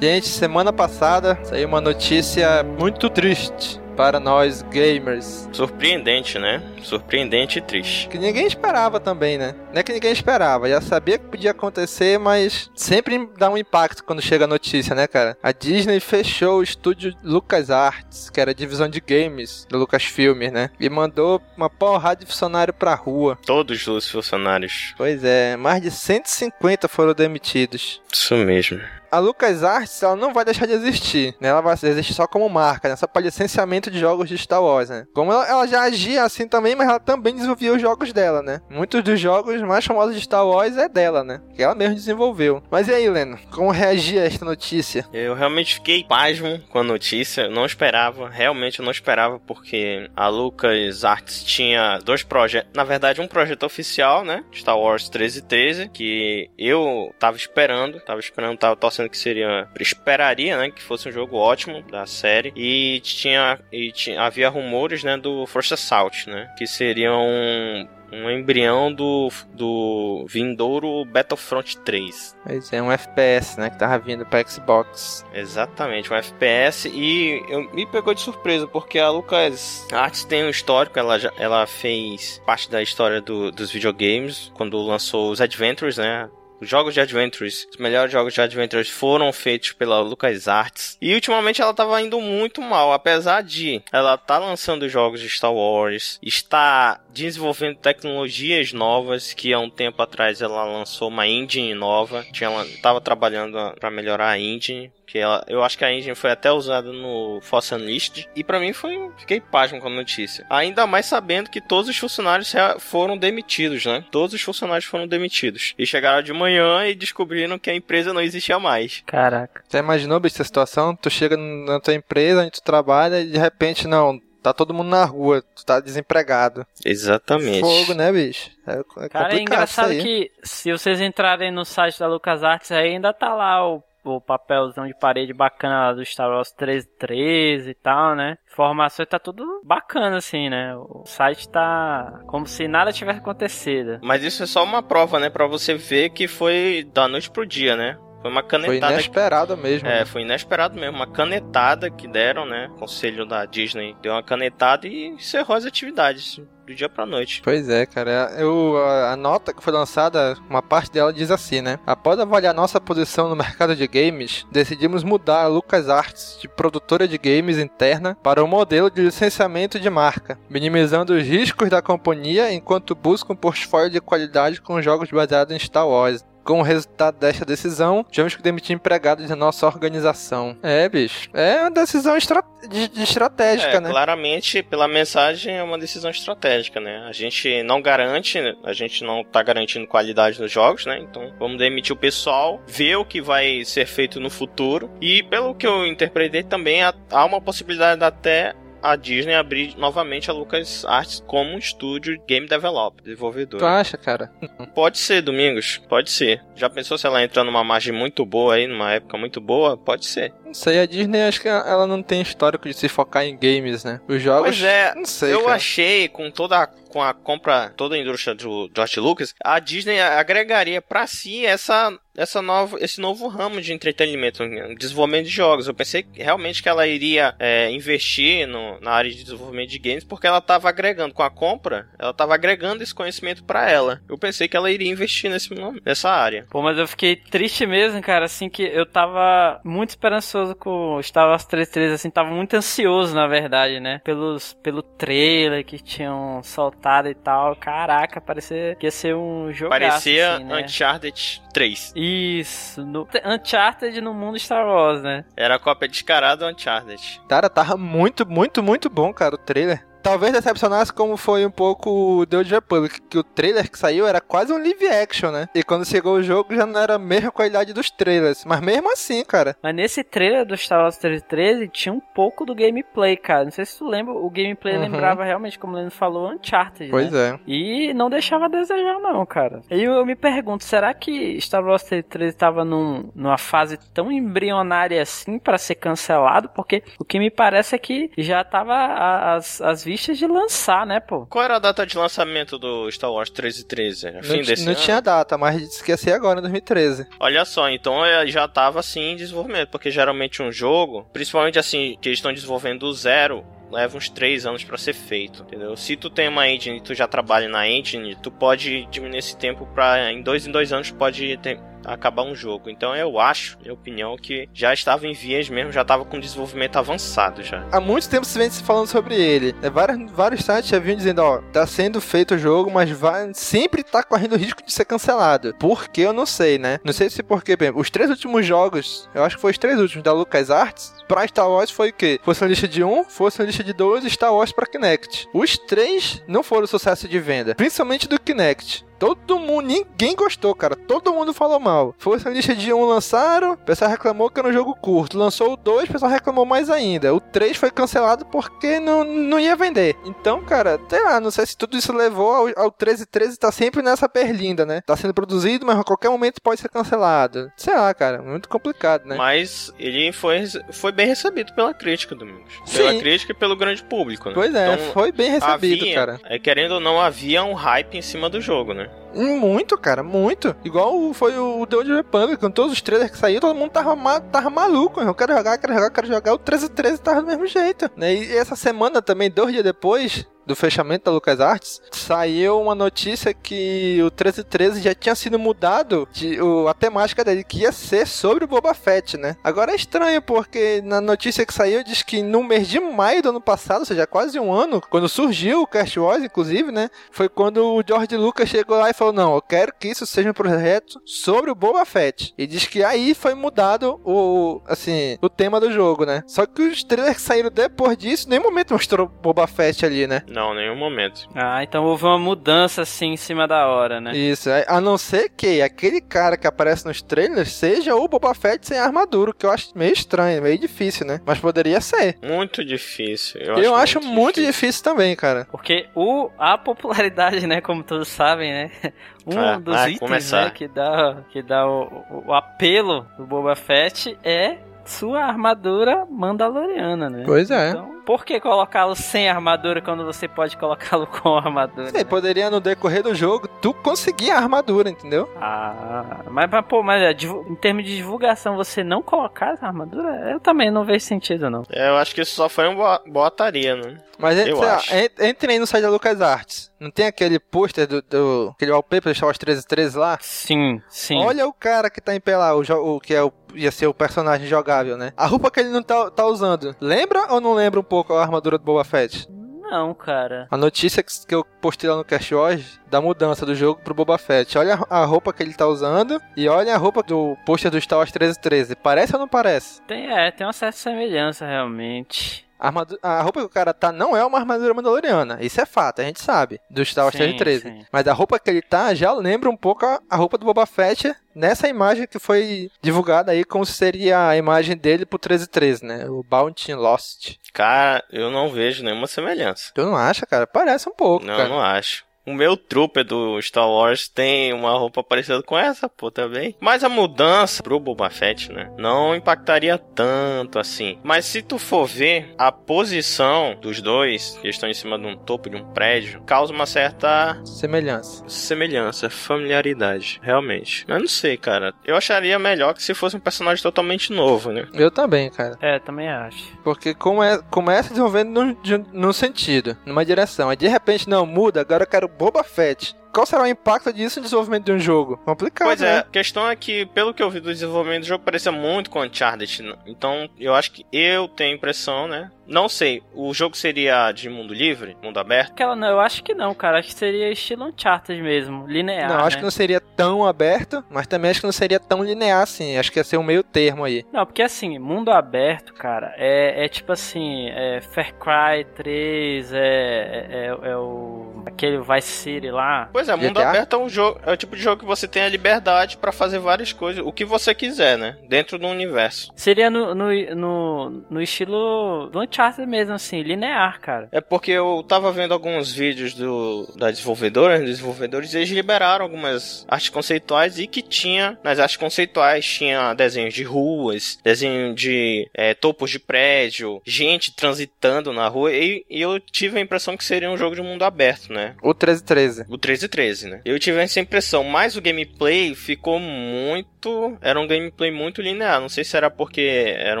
[0.00, 3.80] Gente, semana passada saiu uma notícia muito triste.
[3.96, 5.48] Para nós gamers.
[5.52, 6.62] Surpreendente, né?
[6.82, 8.08] Surpreendente e triste.
[8.08, 9.54] Que ninguém esperava também, né?
[9.72, 14.04] Não é que ninguém esperava, já sabia que podia acontecer, mas sempre dá um impacto
[14.04, 15.36] quando chega a notícia, né, cara?
[15.42, 20.70] A Disney fechou o estúdio LucasArts, que era a divisão de games do Lucasfilm, né?
[20.78, 23.38] E mandou uma porrada de funcionário pra rua.
[23.44, 24.94] Todos os funcionários.
[24.96, 28.00] Pois é, mais de 150 foram demitidos.
[28.12, 28.80] Isso mesmo
[29.14, 31.48] a LucasArts ela não vai deixar de existir, né?
[31.48, 32.96] Ela vai existir só como marca, né?
[32.96, 35.06] Só para licenciamento de jogos de Star Wars, né?
[35.14, 38.60] Como ela, ela, já agia assim também, mas ela também desenvolvia os jogos dela, né?
[38.68, 41.40] Muitos dos jogos mais famosos de Star Wars é dela, né?
[41.54, 42.60] Que ela mesmo desenvolveu.
[42.68, 43.38] Mas e aí, Leno?
[43.52, 45.06] Como reagir a esta notícia?
[45.12, 47.42] Eu realmente fiquei pasmo com a notícia.
[47.42, 52.72] Eu não esperava, realmente eu não esperava, porque a LucasArts tinha dois projetos.
[52.74, 54.42] Na verdade, um projeto oficial, né?
[54.52, 59.68] Star Wars 1313, que eu tava esperando, tava esperando, tava torcendo que seria.
[59.78, 60.70] Esperaria, né?
[60.70, 62.52] Que fosse um jogo ótimo da série.
[62.56, 63.58] E tinha.
[63.72, 65.16] E tinha, havia rumores, né?
[65.16, 66.52] Do Force Assault, né?
[66.56, 72.36] Que seria um um embrião do, do vindouro Battlefront 3.
[72.44, 75.24] Pois é, um FPS, né, que tava vindo para Xbox.
[75.32, 80.48] Exatamente, um FPS e eu, me pegou de surpresa porque a Lucas Arts tem um
[80.48, 86.28] histórico, ela, ela fez parte da história do, dos videogames quando lançou os Adventures, né,
[86.60, 90.96] jogos de Adventures, os melhores jogos de Adventures foram feitos pela LucasArts.
[91.00, 95.52] E ultimamente ela estava indo muito mal, apesar de ela tá lançando jogos de Star
[95.52, 102.24] Wars, está desenvolvendo tecnologias novas, que há um tempo atrás ela lançou uma engine nova,
[102.32, 106.30] tinha estava trabalhando para melhorar a engine que ela, eu acho que a engine foi
[106.30, 108.28] até usada no Force Unleashed.
[108.34, 109.10] E para mim foi.
[109.18, 110.46] Fiquei pasmo com a notícia.
[110.50, 114.04] Ainda mais sabendo que todos os funcionários foram demitidos, né?
[114.10, 115.74] Todos os funcionários foram demitidos.
[115.78, 119.02] E chegaram de manhã e descobriram que a empresa não existia mais.
[119.06, 119.62] Caraca.
[119.68, 120.96] Você imaginou, bicho, essa situação?
[120.96, 124.90] Tu chega na tua empresa, onde tu trabalha e de repente, não, tá todo mundo
[124.90, 126.66] na rua, tu tá desempregado.
[126.84, 127.60] Exatamente.
[127.60, 128.50] Fogo, né, bicho?
[128.66, 133.12] É, é Cara, é engraçado que se vocês entrarem no site da LucasArts aí, ainda
[133.14, 138.36] tá lá o o papelzão de parede bacana do Star Wars 1313 e tal, né?
[138.50, 140.74] Informações tá tudo bacana assim, né?
[140.76, 143.98] O site tá como se nada tivesse acontecido.
[144.02, 147.46] Mas isso é só uma prova, né, para você ver que foi da noite pro
[147.46, 147.98] dia, né?
[148.24, 148.86] Foi uma canetada.
[148.86, 149.62] Foi inesperado que...
[149.62, 149.86] mesmo.
[149.86, 150.04] É, né?
[150.06, 150.96] foi inesperado mesmo.
[150.96, 152.70] Uma canetada que deram, né?
[152.72, 157.40] O conselho da Disney deu uma canetada e encerrou as atividades do dia pra noite.
[157.42, 158.34] Pois é, cara.
[158.38, 161.78] Eu, a, a, nota que foi lançada, uma parte dela diz assim, né?
[161.86, 167.18] Após avaliar nossa posição no mercado de games, decidimos mudar a LucasArts de produtora de
[167.18, 172.94] games interna para um modelo de licenciamento de marca, minimizando os riscos da companhia enquanto
[172.94, 176.24] busca um portfólio de qualidade com jogos baseados em Star Wars.
[176.44, 180.56] Com o resultado desta decisão, tivemos que demitir empregados da nossa organização.
[180.62, 181.30] É, bicho.
[181.32, 183.90] É uma decisão estra de, de estratégica, é, né?
[183.90, 187.04] Claramente, pela mensagem, é uma decisão estratégica, né?
[187.08, 190.98] A gente não garante, a gente não tá garantindo qualidade nos jogos, né?
[190.98, 194.90] Então, vamos demitir o pessoal, ver o que vai ser feito no futuro.
[195.00, 200.34] E, pelo que eu interpretei, também há uma possibilidade até a Disney abrir novamente a
[200.34, 203.58] LucasArts como um estúdio game developer, desenvolvedor.
[203.58, 204.30] Tu acha, cara?
[204.74, 206.44] Pode ser, Domingos, pode ser.
[206.54, 209.74] Já pensou se ela entra numa margem muito boa aí, numa época muito boa?
[209.74, 210.34] Pode ser.
[210.44, 213.84] Não sei, a Disney acho que ela não tem histórico de se focar em games,
[213.84, 214.00] né?
[214.06, 214.50] Os jogos.
[214.50, 215.32] Pois é, não sei.
[215.32, 215.54] Eu cara.
[215.54, 220.00] achei com toda a com a compra, toda a indústria do George Lucas, a Disney
[220.00, 224.40] agregaria para si essa essa nova, esse novo ramo de entretenimento,
[224.78, 225.66] desenvolvimento de jogos.
[225.66, 230.04] Eu pensei realmente que ela iria é, investir no, na área de desenvolvimento de games
[230.04, 234.00] porque ela estava agregando com a compra, ela estava agregando esse conhecimento para ela.
[234.08, 235.50] Eu pensei que ela iria investir nesse,
[235.84, 236.46] nessa área.
[236.50, 241.28] Pô, mas eu fiquei triste mesmo, cara, assim que eu tava muito esperançoso com Star
[241.28, 244.00] Wars 33, assim, tava muito ansioso, na verdade, né?
[244.04, 247.56] Pelos, pelo trailer que tinham soltado e tal.
[247.56, 249.70] Caraca, parecia que ia ser um jogo.
[249.70, 250.62] Parecia assim, né?
[250.62, 251.92] Uncharted 3.
[251.96, 255.24] Isso, no, Uncharted no mundo Star Wars, né?
[255.36, 257.20] Era a cópia descarada do Uncharted.
[257.28, 262.20] Cara, tava muito, muito, muito bom, cara, o trailer talvez decepcionasse como foi um pouco
[262.20, 265.48] o The Old Republic, que o trailer que saiu era quase um live action, né?
[265.54, 268.92] E quando chegou o jogo já não era a mesma qualidade dos trailers, mas mesmo
[268.92, 269.56] assim, cara.
[269.62, 273.44] Mas nesse trailer do Star Wars 13 tinha um pouco do gameplay, cara.
[273.44, 274.82] Não sei se tu lembra, o gameplay uhum.
[274.82, 277.30] lembrava realmente, como o Leno falou, Uncharted, Pois né?
[277.30, 277.40] é.
[277.46, 279.62] E não deixava a desejar não, cara.
[279.70, 284.12] E eu, eu me pergunto, será que Star Wars 13 estava num, numa fase tão
[284.12, 286.50] embrionária assim para ser cancelado?
[286.50, 290.98] Porque o que me parece é que já tava as, as vistas de lançar, né,
[290.98, 291.24] pô?
[291.26, 294.08] Qual era a data de lançamento do Star Wars 1313?
[294.08, 294.80] Era fim não, desse não ano?
[294.80, 297.06] tinha data, mas disse que ia ser agora, em 2013.
[297.20, 301.96] Olha só, então é, já tava assim em desenvolvimento, porque geralmente um jogo, principalmente assim,
[302.00, 305.76] que eles estão desenvolvendo do zero, leva uns 3 anos para ser feito, entendeu?
[305.76, 309.36] Se tu tem uma engine e tu já trabalha na engine, tu pode diminuir esse
[309.36, 312.70] tempo para em dois em dois anos pode ter acabar um jogo.
[312.70, 316.76] Então eu acho, minha opinião, que já estava em vias mesmo, já estava com desenvolvimento
[316.76, 317.64] avançado já.
[317.70, 319.54] Há muito tempo se vem se falando sobre ele.
[319.62, 323.30] É, vários, vários sites já vinham dizendo, ó, tá sendo feito o jogo, mas vai,
[323.34, 325.54] sempre tá correndo risco de ser cancelado.
[325.58, 326.78] Por que eu não sei, né?
[326.84, 329.78] Não sei se porque, bem, os três últimos jogos, eu acho que foi os três
[329.78, 332.20] últimos da LucasArts, pra Star Wars foi o quê?
[332.22, 335.28] Fosse uma lista de um, fosse uma lista de dois, Star Wars pra Kinect.
[335.32, 338.84] Os três não foram sucesso de venda, principalmente do Kinect.
[338.98, 340.76] Todo mundo, ninguém gostou, cara.
[340.76, 341.94] Todo mundo falou mal.
[341.98, 345.18] Foi essa lista de um lançaram, o pessoal reclamou que era um jogo curto.
[345.18, 347.14] Lançou o 2, o pessoal reclamou mais ainda.
[347.14, 349.96] O 3 foi cancelado porque não, não ia vender.
[350.04, 353.52] Então, cara, sei lá, não sei se tudo isso levou ao, ao 13 13 tá
[353.52, 354.80] sempre nessa perlinda, né?
[354.80, 357.50] Tá sendo produzido, mas a qualquer momento pode ser cancelado.
[357.56, 359.16] Sei lá, cara, muito complicado, né?
[359.16, 362.54] Mas ele foi, foi bem recebido pela crítica, Domingos.
[362.72, 363.00] Pela Sim.
[363.00, 364.34] crítica e pelo grande público, né?
[364.34, 366.20] Pois é, Então, foi bem recebido, havia, cara.
[366.24, 368.83] É, querendo ou não, havia um hype em cima do jogo, né?
[369.14, 370.56] Muito, cara, muito.
[370.64, 373.94] Igual foi o The Old Republic, com todos os trailers que saíram, todo mundo tava,
[373.94, 375.00] ma tava maluco.
[375.00, 376.32] Eu quero jogar, quero jogar, quero jogar.
[376.32, 377.90] O 1313 tava do mesmo jeito.
[377.96, 378.14] Né?
[378.14, 383.98] E essa semana também, dois dias depois, do fechamento da LucasArts, saiu uma notícia que
[384.00, 388.44] o 1313 já tinha sido mudado de, o, a temática dele, que ia ser sobre
[388.44, 389.36] o Boba Fett, né?
[389.42, 393.30] Agora é estranho, porque na notícia que saiu diz que no mês de maio do
[393.30, 396.90] ano passado, ou seja, quase um ano, quando surgiu o Cast Wars, inclusive, né?
[397.10, 400.30] Foi quando o George Lucas chegou lá e falou: Não, eu quero que isso seja
[400.30, 402.34] um projeto sobre o Boba Fett.
[402.36, 406.22] E diz que aí foi mudado o, assim, o tema do jogo, né?
[406.26, 410.06] Só que os trailers que saíram depois disso, em nenhum momento mostrou Boba Fett ali,
[410.06, 410.22] né?
[410.34, 411.28] Não, nenhum momento.
[411.34, 414.16] Ah, então houve uma mudança assim em cima da hora, né?
[414.16, 418.34] Isso, é, a não ser que aquele cara que aparece nos trailers seja o Boba
[418.34, 421.20] Fett sem armadura, que eu acho meio estranho, meio difícil, né?
[421.24, 422.18] Mas poderia ser.
[422.22, 423.40] Muito difícil.
[423.40, 424.82] Eu, Eu, acho, muito difícil.
[424.82, 425.46] também, cara.
[425.50, 428.70] Porque o, a popularidade, né, como todos sabem, né?
[429.26, 430.44] Um Ah, dos vai itens começar.
[430.44, 436.04] né, que dá, que dá o, o- o apelo do Boba Fett é sua armadura
[436.10, 437.22] mandaloriana, né?
[437.24, 437.70] Pois é.
[437.70, 441.90] Então, por que colocá-lo sem armadura quando você pode colocá-lo com armadura?
[441.90, 445.28] Sei, poderia no decorrer do jogo tu conseguir a armadura, entendeu?
[445.40, 447.12] Ah, mas, mas, pô, mas é,
[447.48, 451.62] em termos de divulgação, você não colocar essa armadura, eu também não vejo sentido, não.
[451.70, 453.98] É, Eu acho que isso só foi uma boataria, né?
[454.18, 454.94] Mas Eu sei acho.
[455.20, 456.72] entre aí no site da LucasArts.
[456.78, 458.52] Não tem aquele pôster do, do.
[458.54, 460.18] aquele wallpaper do Star Wars 1313 lá?
[460.20, 461.18] Sim, sim.
[461.18, 462.60] Olha o cara que tá em pé lá, o,
[462.96, 465.12] o que é o, ia ser o personagem jogável, né?
[465.16, 466.76] A roupa que ele não tá, tá usando.
[466.80, 469.28] Lembra ou não lembra um pouco a armadura do Boba Fett?
[469.74, 470.46] Não, cara.
[470.50, 474.16] A notícia que, eu postei lá no Cash hoje da mudança do jogo pro Boba
[474.18, 474.56] Fett.
[474.56, 477.80] Olha a, a roupa que ele tá usando e olha a roupa do pôster do
[477.80, 478.76] Star Wars 1313.
[478.76, 479.82] Parece ou não parece?
[479.82, 482.46] Tem, é, tem uma certa semelhança, realmente.
[482.58, 485.38] A, armadu- a roupa que o cara tá não é uma armadura mandaloriana.
[485.40, 486.60] Isso é fato, a gente sabe.
[486.70, 487.62] Do Star Wars Sim, 1313.
[487.80, 487.86] sim.
[487.92, 490.64] Mas a roupa que ele tá já lembra um pouco a, a roupa do Boba
[490.66, 496.06] Fett nessa imagem que foi divulgada aí como seria a imagem dele pro 1313, né?
[496.08, 497.36] O Bounty Lost.
[497.52, 499.70] Cara, eu não vejo nenhuma semelhança.
[499.74, 500.46] Tu não acha, cara?
[500.46, 501.48] Parece um pouco, Não, cara.
[501.48, 502.04] não acho.
[502.26, 506.56] O meu trooper do Star Wars tem uma roupa parecida com essa, pô, também.
[506.60, 508.70] Mas a mudança pro Boba Fett, né?
[508.78, 510.98] Não impactaria tanto assim.
[511.02, 515.16] Mas se tu for ver, a posição dos dois, que estão em cima de um
[515.16, 518.24] topo de um prédio, causa uma certa Semelhança.
[518.28, 520.84] semelhança, familiaridade, realmente.
[520.88, 521.74] Eu não sei, cara.
[521.84, 524.66] Eu acharia melhor que se fosse um personagem totalmente novo, né?
[524.72, 525.56] Eu também, cara.
[525.60, 526.56] É, também acho.
[526.62, 528.56] Porque come, começa desenvolvendo num,
[528.92, 530.48] num sentido, numa direção.
[530.48, 532.94] Aí de repente, não, muda, agora eu quero Boba Fett.
[533.12, 535.16] Qual será o impacto disso no desenvolvimento de um jogo?
[535.18, 535.98] Complicado, Pois é, né?
[536.00, 539.00] a questão é que, pelo que eu vi do desenvolvimento do jogo, parecia muito com
[539.00, 539.62] Uncharted.
[539.62, 539.76] né?
[539.86, 542.32] Então, eu acho que eu tenho a impressão, né?
[542.44, 545.52] Não sei, o jogo seria de mundo livre, mundo aberto?
[545.52, 546.80] Aquela não, eu acho que não, cara.
[546.80, 549.08] Acho que seria estilo Uncharted mesmo, linear.
[549.08, 549.36] Não, acho né?
[549.36, 552.76] que não seria tão aberto, mas também acho que não seria tão linear assim.
[552.76, 554.04] Acho que ia ser um meio termo aí.
[554.12, 559.58] Não, porque assim, mundo aberto, cara, é, é tipo assim, é Far Cry 3, é,
[559.58, 561.23] é, é o.
[561.46, 562.88] aquele Vice City lá.
[562.92, 563.48] Pois é, mundo GTA?
[563.48, 566.12] aberto é um jogo, é o tipo de jogo que você tem a liberdade pra
[566.12, 568.16] fazer várias coisas, o que você quiser, né?
[568.28, 569.32] Dentro do universo.
[569.36, 574.08] Seria no, no, no, no estilo do Uncharted mesmo, assim, linear, cara.
[574.12, 579.04] É porque eu tava vendo alguns vídeos do, da desenvolvedora, dos desenvolvedores, e eles liberaram
[579.04, 585.28] algumas artes conceituais e que tinha, nas artes conceituais, tinha desenhos de ruas, desenho de
[585.34, 590.04] é, topos de prédio, gente transitando na rua, e, e eu tive a impressão que
[590.04, 591.54] seria um jogo de mundo aberto, né?
[591.60, 592.42] O 1313.
[592.42, 593.40] O 1313, né?
[593.44, 597.18] Eu tive essa impressão, mas o gameplay ficou muito.
[597.20, 598.60] Era um gameplay muito linear.
[598.60, 600.00] Não sei se era porque era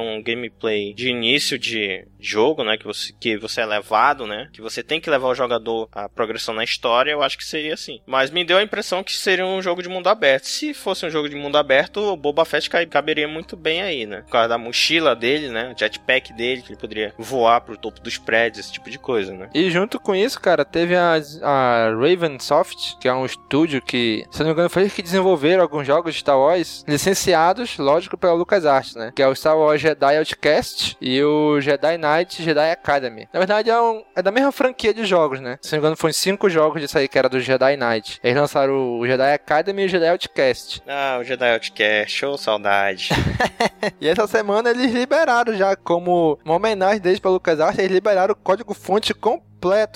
[0.00, 2.76] um gameplay de início de jogo, né?
[2.76, 4.48] Que você, que você é levado, né?
[4.52, 7.10] Que você tem que levar o jogador à progressão na história.
[7.10, 8.00] Eu acho que seria assim.
[8.06, 10.44] Mas me deu a impressão que seria um jogo de mundo aberto.
[10.44, 14.22] Se fosse um jogo de mundo aberto, o Boba Fett caberia muito bem aí, né?
[14.22, 15.72] Por causa da mochila dele, né?
[15.74, 19.32] O jetpack dele, que ele poderia voar pro topo dos prédios, esse tipo de coisa,
[19.34, 19.50] né?
[19.54, 24.40] E junto com isso, cara, teve a, a Ravensoft, que é um estúdio que, se
[24.40, 28.34] não me engano, foi eles que desenvolveram alguns jogos de Star Wars, licenciados, lógico, pela
[28.34, 29.12] LucasArts, né?
[29.14, 33.28] Que é o Star Wars Jedi Outcast e o Jedi Knight Jedi Academy.
[33.32, 35.58] Na verdade, é, um, é da mesma franquia de jogos, né?
[35.60, 38.20] Se não me engano, foram cinco jogos disso aí, que era do Jedi Knight.
[38.22, 40.82] Eles lançaram o Jedi Academy e o Jedi Outcast.
[40.86, 43.10] Ah, o Jedi Outcast, show saudade.
[44.00, 48.36] e essa semana eles liberaram já, como uma homenagem deles pra LucasArts, eles liberaram o
[48.36, 49.53] código-fonte completo,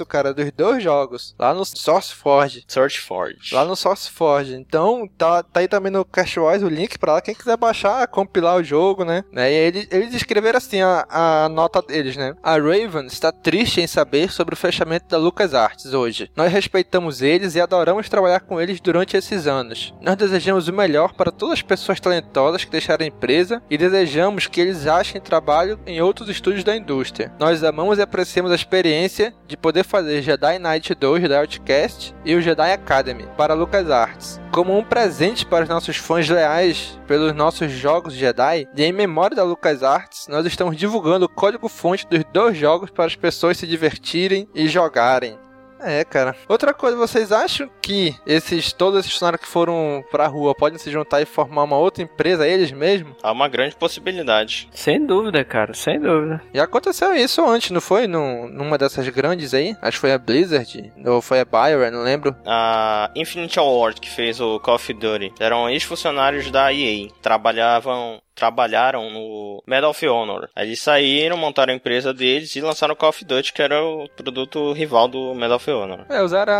[0.08, 2.64] cara, dos dois jogos, lá no SourceForge.
[2.66, 3.54] SourceForge.
[3.54, 4.54] Lá no SourceForge.
[4.54, 8.56] Então, tá, tá aí também no Cashwise o link pra lá, quem quiser baixar, compilar
[8.56, 9.24] o jogo, né?
[9.32, 9.52] né?
[9.52, 12.34] E eles, eles escreveram assim a, a nota deles, né?
[12.42, 16.30] A Raven está triste em saber sobre o fechamento da LucasArts hoje.
[16.34, 19.94] Nós respeitamos eles e adoramos trabalhar com eles durante esses anos.
[20.00, 24.46] Nós desejamos o melhor para todas as pessoas talentosas que deixaram a empresa e desejamos
[24.46, 27.32] que eles achem trabalho em outros estúdios da indústria.
[27.38, 32.34] Nós amamos e apreciamos a experiência de poder fazer Jedi Knight 2, Jedi Outcast e
[32.34, 34.40] o Jedi Academy para LucasArts.
[34.52, 39.36] Como um presente para os nossos fãs leais pelos nossos jogos Jedi, e em memória
[39.36, 44.48] da LucasArts, nós estamos divulgando o código-fonte dos dois jogos para as pessoas se divertirem
[44.54, 45.38] e jogarem.
[45.80, 46.34] É, cara.
[46.48, 50.90] Outra coisa, vocês acham que esses todos esses funcionários que foram pra rua podem se
[50.90, 53.16] juntar e formar uma outra empresa eles mesmos?
[53.22, 54.68] Há uma grande possibilidade.
[54.72, 56.42] Sem dúvida, cara, sem dúvida.
[56.52, 58.06] Já aconteceu isso antes, não foi?
[58.06, 59.76] Num, numa dessas grandes aí?
[59.80, 62.34] Acho que foi a Blizzard, ou foi a Bioware, não lembro.
[62.44, 67.08] A Infinite Award, que fez o Call of Duty, eram ex-funcionários da EA.
[67.22, 70.48] Trabalhavam trabalharam no Medal of Honor.
[70.54, 73.82] Aí eles saíram, montaram a empresa deles e lançaram o Call of Duty, que era
[73.82, 76.06] o produto rival do Medal of Honor.
[76.08, 76.52] É, usaram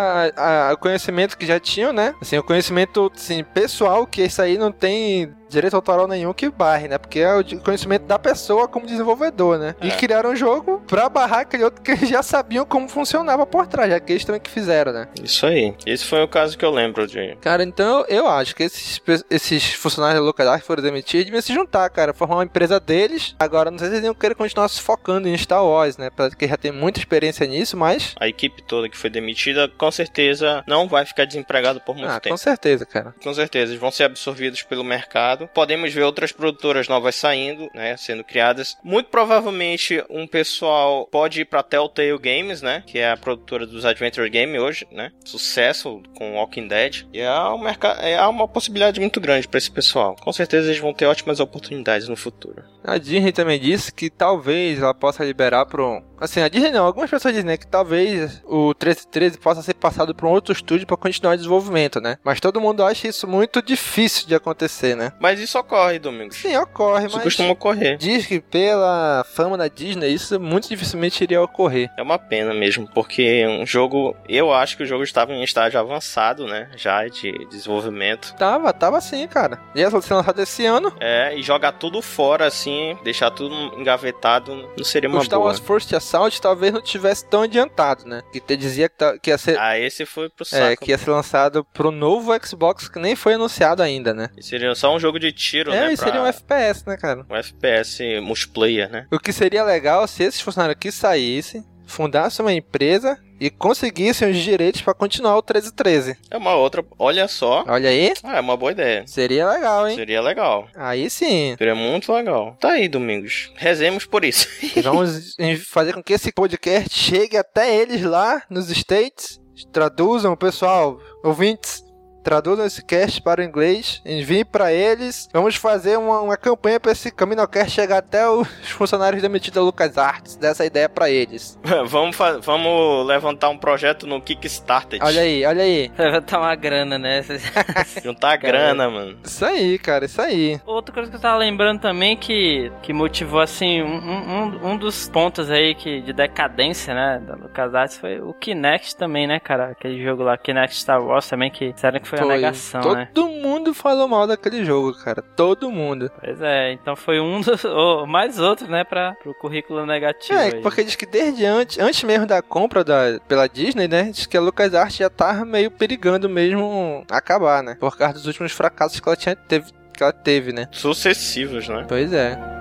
[0.72, 2.14] o conhecimento que já tinham, né?
[2.20, 6.88] Assim, o conhecimento assim, pessoal, que isso aí não tem direito autoral nenhum que barre,
[6.88, 6.98] né?
[6.98, 9.74] Porque é o conhecimento da pessoa como desenvolvedor, né?
[9.80, 9.96] E É.
[9.96, 14.00] criaram um jogo pra barrar aquele outro que já sabiam como funcionava por trás, já
[14.00, 15.08] que eles também que fizeram, né?
[15.22, 15.74] Isso aí.
[15.86, 17.36] Esse foi o caso que eu lembro de.
[17.40, 21.52] Cara, então eu acho que esses, esses funcionários da LucasArts que foram demitidos deviam se
[21.54, 23.34] juntar, cara, formar uma empresa deles.
[23.38, 26.10] Agora, não sei se eles iam querer continuar se focando em Star Wars, né?
[26.10, 28.14] Porque já tem muita experiência nisso, mas.
[28.20, 32.20] A equipe toda que foi demitida, com certeza, não vai ficar desempregado por muito Ah,
[32.20, 32.34] tempo.
[32.34, 33.14] com certeza, cara.
[33.22, 35.37] Com certeza, eles vão ser absorvidos pelo mercado.
[35.46, 38.76] Podemos ver outras produtoras novas saindo, né, sendo criadas.
[38.82, 43.84] Muito provavelmente um pessoal pode ir para Telltale Games, né, que é a produtora dos
[43.84, 47.06] Adventure Game hoje, né, sucesso com Walking Dead.
[47.12, 50.16] E é um mercado, é uma possibilidade muito grande para esse pessoal.
[50.20, 52.62] Com certeza eles vão ter ótimas oportunidades no futuro.
[52.82, 56.02] A Disney também disse que talvez ela possa liberar para um.
[56.20, 60.14] Assim, a Disney não, algumas pessoas dizem né, que talvez o 1313 possa ser passado
[60.14, 62.18] para um outro estúdio para continuar o desenvolvimento, né?
[62.24, 65.12] Mas todo mundo acha isso muito difícil de acontecer, né?
[65.20, 66.36] Mas isso ocorre, Domingos.
[66.36, 67.24] Sim, ocorre, Isso mas.
[67.24, 67.96] costuma ocorrer.
[67.98, 71.90] Diz que pela fama da Disney, isso muito dificilmente iria ocorrer.
[71.96, 75.78] É uma pena mesmo, porque um jogo, eu acho que o jogo estava em estágio
[75.78, 78.34] avançado, né, já de desenvolvimento.
[78.36, 79.58] Tava, tava sim, cara.
[79.74, 80.92] Ia ser lançado esse ano.
[81.00, 85.50] É, e jogar tudo fora assim, deixar tudo engavetado, não seria uma o Star boa.
[85.50, 88.22] Wars First Assault talvez não tivesse tão adiantado, né?
[88.32, 89.58] Que te dizia que, tá- que ia ser.
[89.58, 90.84] Ah, esse foi pro É, saco.
[90.84, 94.30] que ia ser lançado pro novo Xbox que nem foi anunciado ainda, né?
[94.40, 95.92] Seria só um jogo de tiro, é, né?
[95.92, 97.26] e seria um FPS, né, cara?
[97.28, 99.06] um FPS multiplayer, né?
[99.12, 104.36] O que seria legal se esses funcionários aqui saíssem, fundassem uma empresa e conseguissem os
[104.38, 106.16] direitos pra continuar o 1313.
[106.30, 107.64] É uma outra, olha só.
[107.66, 109.04] Olha aí, Ah, é uma boa ideia.
[109.06, 109.94] seria legal, hein?
[109.96, 110.68] Seria legal.
[110.74, 111.54] Aí sim.
[111.56, 112.56] Seria muito legal.
[112.60, 113.52] Tá aí, Domingos.
[113.56, 114.48] Rezemos por isso.
[114.82, 115.34] Vamos
[115.68, 119.40] fazer com que esse podcast chegue até eles lá nos States.
[119.72, 121.82] Traduzam, pessoal, ouvintes.
[122.28, 125.30] Traduzam esse cast para o inglês, enviem para eles.
[125.32, 130.36] Vamos fazer uma, uma campanha para esse CaminoCast chegar até os funcionários demitidos da LucasArts.
[130.36, 131.58] Dessa ideia para eles.
[131.88, 135.00] vamos, vamos levantar um projeto no Kickstarter.
[135.02, 135.90] Olha aí, olha aí.
[135.96, 137.22] Levantar uma grana, né?
[138.04, 139.18] Juntar grana, mano.
[139.24, 140.60] Isso aí, cara, isso aí.
[140.66, 145.08] Outra coisa que eu tava lembrando também que, que motivou, assim, um, um, um dos
[145.08, 149.70] pontos aí que, de decadência, né, da LucasArts foi o Kinect também, né, cara?
[149.70, 152.94] Aquele jogo lá, Kinect Star Wars também, que disseram que foi foi, a negação, Todo
[152.96, 153.08] né?
[153.14, 155.22] mundo falou mal daquele jogo, cara.
[155.22, 156.10] Todo mundo.
[156.20, 157.64] Pois é, então foi um dos.
[157.66, 160.38] ou mais outro, né, pra, pro currículo negativo.
[160.38, 160.60] É, aí.
[160.62, 164.04] porque diz que desde antes, antes mesmo da compra da, pela Disney, né?
[164.04, 167.76] Diz que a LucasArts já tava meio perigando mesmo acabar, né?
[167.78, 170.68] Por causa dos últimos fracassos que ela tinha teve, que ela teve, né?
[170.72, 171.84] Sucessivos, né?
[171.88, 172.57] Pois é.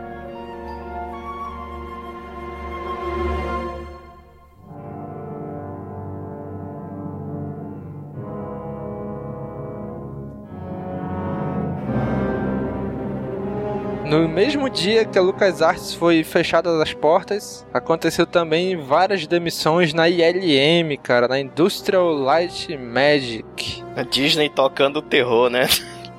[14.07, 20.07] No mesmo dia que a LucasArts foi fechada as portas, aconteceu também várias demissões na
[20.07, 23.83] ILM, cara, na Industrial Light Magic.
[23.97, 25.67] A Disney tocando o terror, né?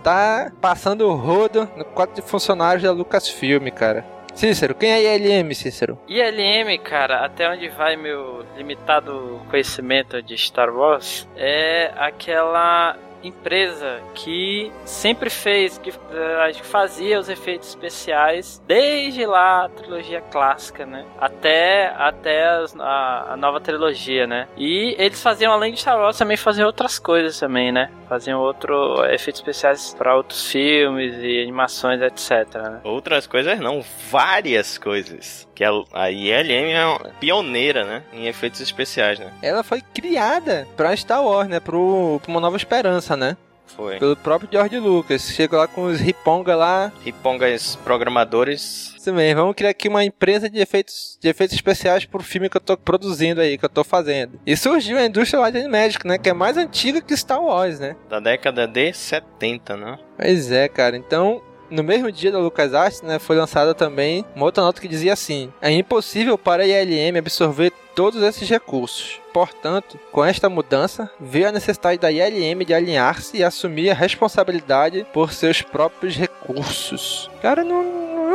[0.04, 4.04] Tá passando o rodo no quadro de funcionários da Lucasfilm, cara.
[4.34, 5.98] Cícero, quem é ILM, Cícero?
[6.06, 14.70] ILM, cara, até onde vai meu limitado conhecimento de Star Wars, é aquela empresa que
[14.84, 21.04] sempre fez, que eh, fazia os efeitos especiais desde lá a trilogia clássica, né?
[21.20, 24.46] Até, até as- a, a nova trilogia, né?
[24.56, 27.90] E eles faziam, além de Star Wars, também faziam outras coisas também, né?
[28.08, 32.54] Faziam outro efeitos especiais para outros filmes e animações, etc.
[32.54, 32.80] Né?
[32.84, 35.47] Outras coisas não, várias coisas.
[35.58, 38.04] Que a, a ILM é pioneira, né?
[38.12, 39.32] Em efeitos especiais, né?
[39.42, 41.58] Ela foi criada pra Star Wars, né?
[41.58, 43.36] Pro, pra uma nova esperança, né?
[43.66, 43.98] Foi.
[43.98, 45.32] Pelo próprio George Lucas.
[45.32, 46.92] Chegou lá com os riponga lá.
[47.04, 48.94] Ripongas programadores.
[48.96, 52.56] Isso mesmo, vamos criar aqui uma empresa de efeitos, de efeitos especiais pro filme que
[52.56, 54.38] eu tô produzindo aí, que eu tô fazendo.
[54.46, 56.18] E surgiu a indústria Light and Magic, né?
[56.18, 57.96] Que é mais antiga que Star Wars, né?
[58.08, 59.98] Da década de 70, né?
[60.16, 60.96] Pois é, cara.
[60.96, 65.12] Então, no mesmo dia da LucasArts, né, foi lançada também uma outra nota que dizia
[65.12, 69.20] assim: é impossível para a ILM absorver todos esses recursos.
[69.32, 75.04] Portanto, com esta mudança, veio a necessidade da ILM de alinhar-se e assumir a responsabilidade
[75.12, 77.28] por seus próprios recursos.
[77.42, 77.82] Cara, não,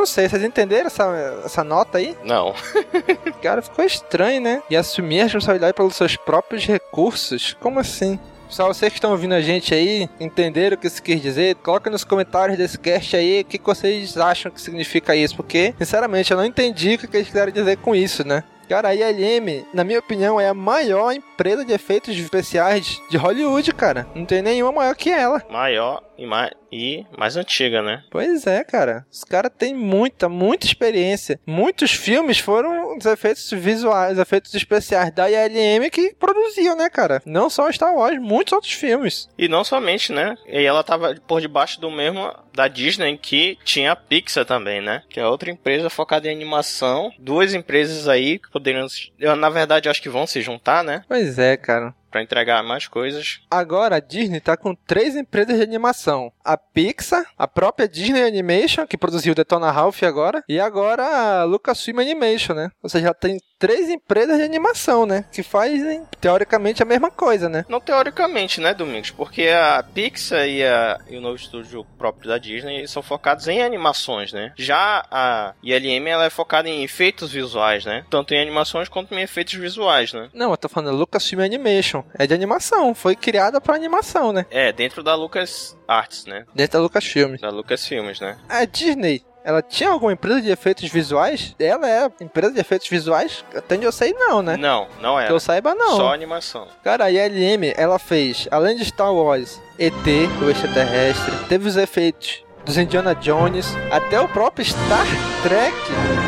[0.03, 2.17] não sei, vocês entenderam essa, essa nota aí?
[2.25, 2.53] Não.
[3.41, 4.61] Cara, ficou estranho, né?
[4.69, 7.55] E assumir a responsabilidade pelos seus próprios recursos?
[7.61, 8.19] Como assim?
[8.47, 11.55] Pessoal, vocês que estão ouvindo a gente aí, entenderam o que isso quis dizer?
[11.55, 16.31] Coloca nos comentários desse cast aí o que vocês acham que significa isso, porque, sinceramente,
[16.31, 18.43] eu não entendi o que eles quiseram dizer com isso, né?
[18.69, 23.73] Cara, a ILM, na minha opinião, é a maior empresa de efeitos especiais de Hollywood,
[23.73, 24.07] cara.
[24.15, 25.43] Não tem nenhuma maior que ela.
[25.49, 28.03] Maior e mais, e mais antiga, né?
[28.09, 29.05] Pois é, cara.
[29.11, 31.39] Os caras têm muita, muita experiência.
[31.45, 37.21] Muitos filmes foram os efeitos visuais, os efeitos especiais da ILM que produziam, né, cara?
[37.25, 39.29] Não só Star Wars, muitos outros filmes.
[39.37, 40.35] E não somente, né?
[40.47, 45.03] E ela tava por debaixo do mesmo da Disney que tinha a Pixar também, né?
[45.09, 47.11] Que é outra empresa focada em animação.
[47.17, 48.87] Duas empresas aí que poderiam,
[49.37, 51.03] na verdade, acho que vão se juntar, né?
[51.07, 51.93] Pois é, cara.
[52.13, 53.41] Pra entregar mais coisas.
[53.49, 58.85] Agora a Disney tá com três empresas de animação: a Pixar, a própria Disney Animation,
[58.85, 62.69] que produziu Detona Ralph agora, e agora a Lucasfilm Animation, né?
[62.83, 65.23] Ou seja, já tem três empresas de animação, né?
[65.31, 67.63] Que fazem teoricamente a mesma coisa, né?
[67.69, 69.09] Não teoricamente, né, Domingos?
[69.09, 73.63] Porque a Pixar e, a, e o novo estúdio próprio da Disney são focados em
[73.63, 74.51] animações, né?
[74.57, 78.03] Já a ILM ela é focada em efeitos visuais, né?
[78.09, 80.29] Tanto em animações quanto em efeitos visuais, né?
[80.33, 82.03] Não, eu tô falando Lucasfilm Animation.
[82.19, 84.45] É de animação, foi criada pra animação, né?
[84.51, 86.45] É, dentro da Lucas Arts, né?
[86.53, 87.37] Dentro da Lucasfilm.
[87.39, 88.37] Da Lucas Filmes, né?
[88.49, 91.55] A Disney, ela tinha alguma empresa de efeitos visuais?
[91.59, 93.43] Ela é empresa de efeitos visuais?
[93.55, 94.57] Até onde eu sei, não, né?
[94.57, 95.27] Não, não é.
[95.27, 95.97] Que eu saiba, não.
[95.97, 96.67] Só animação.
[96.83, 99.93] Cara, a ILM, ela fez, além de Star Wars, ET,
[100.41, 105.05] o extraterrestre, teve os efeitos dos Indiana Jones, até o próprio Star
[105.43, 105.75] Trek,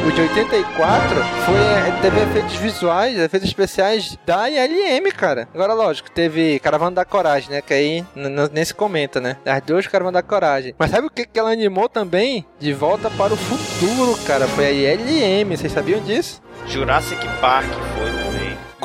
[0.07, 1.15] o de 84,
[1.45, 5.47] foi, é, teve efeitos visuais, efeitos especiais da ILM, cara.
[5.53, 7.61] Agora, lógico, teve Caravana da Coragem, né?
[7.61, 8.05] Que aí
[8.51, 9.37] nem se comenta, né?
[9.45, 10.75] As duas Caravana da Coragem.
[10.77, 12.45] Mas sabe o que, que ela animou também?
[12.59, 14.47] De volta para o futuro, cara.
[14.47, 16.41] Foi a ILM, vocês sabiam disso?
[16.67, 17.67] Jurassic Park
[17.97, 18.24] foi.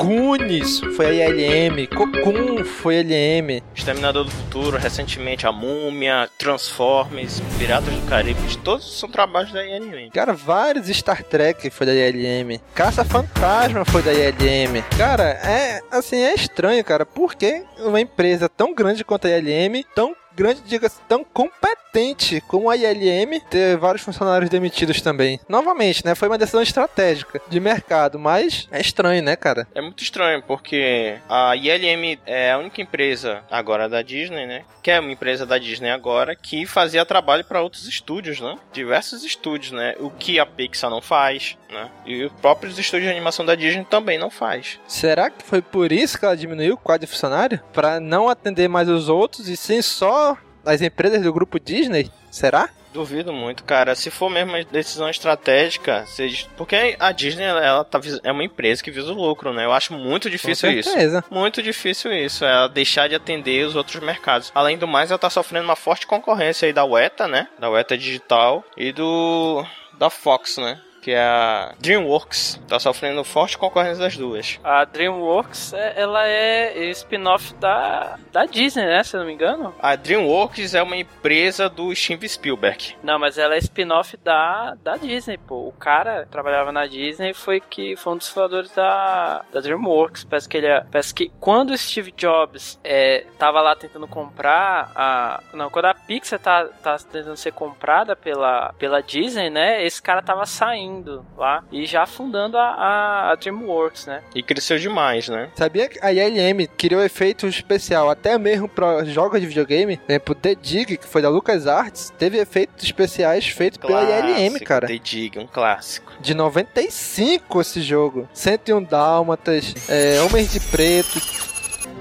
[0.01, 3.61] Goonies foi a ILM, Cocoon foi a ILM.
[3.75, 10.09] Exterminador do Futuro, recentemente a Múmia, Transformers, Piratas do Caribe, todos são trabalhos da ILM.
[10.11, 12.59] Cara, vários Star Trek foi da ILM.
[12.73, 14.81] Caça Fantasma foi da ILM.
[14.97, 17.05] Cara, é assim, é estranho, cara.
[17.05, 22.69] Por que uma empresa tão grande quanto a ILM, tão grande, diga-se, tão competente como
[22.69, 25.39] a ILM ter vários funcionários demitidos também.
[25.47, 26.15] Novamente, né?
[26.15, 29.67] Foi uma decisão estratégica de mercado, mas é estranho, né, cara?
[29.75, 34.63] É muito estranho, porque a ILM é a única empresa agora da Disney, né?
[34.81, 38.57] Que é uma empresa da Disney agora que fazia trabalho para outros estúdios, né?
[38.71, 39.95] Diversos estúdios, né?
[39.99, 41.89] O que a Pixar não faz, né?
[42.05, 44.79] E os próprios estúdios de animação da Disney também não faz.
[44.87, 47.59] Será que foi por isso que ela diminuiu o quadro de funcionário?
[47.73, 50.30] Para não atender mais os outros e sim só
[50.65, 52.09] as empresas do grupo Disney?
[52.29, 52.69] Será?
[52.93, 53.95] Duvido muito, cara.
[53.95, 56.45] Se for mesmo uma decisão estratégica, seja...
[56.57, 59.63] porque a Disney ela, ela tá, é uma empresa que visa o lucro, né?
[59.63, 61.19] Eu acho muito difícil Com certeza.
[61.19, 61.33] isso.
[61.33, 64.51] Muito difícil isso, ela deixar de atender os outros mercados.
[64.53, 67.47] Além do mais, ela tá sofrendo uma forte concorrência aí da Weta, né?
[67.57, 69.65] Da Weta Digital e do
[69.97, 70.81] da Fox, né?
[71.01, 72.61] Que é a DreamWorks.
[72.67, 74.59] Tá sofrendo forte concorrência das duas.
[74.63, 79.03] A DreamWorks, é- ela é spin-off da, da Disney, né?
[79.03, 79.73] Se eu não me engano.
[79.79, 82.95] A DreamWorks é uma empresa do Steven Spielberg.
[83.03, 85.67] Não, mas ela é spin-off da, da Disney, pô.
[85.67, 90.23] O cara trabalhava na Disney foi que foi um dos fundadores da, da DreamWorks.
[90.23, 94.91] Parece que ele é, parece que quando o Steve Jobs é, tava lá tentando comprar
[94.95, 99.83] a não, quando a Pixar tá, tá tentando ser comprada pela, pela Disney, né?
[99.83, 100.90] Esse cara tava saindo
[101.37, 104.21] lá e já fundando a, a, a DreamWorks, né?
[104.35, 105.49] E cresceu demais, né?
[105.55, 109.97] Sabia que a ILM criou efeito especial até mesmo para jogos de videogame?
[109.97, 114.87] Por exemplo, The Dig, que foi da LucasArts, teve efeitos especiais feitos pela ILM, cara.
[114.87, 116.11] The Dig, um clássico.
[116.19, 118.27] De 95 esse jogo.
[118.33, 121.19] 101 Dálmatas, é, Homens de Preto,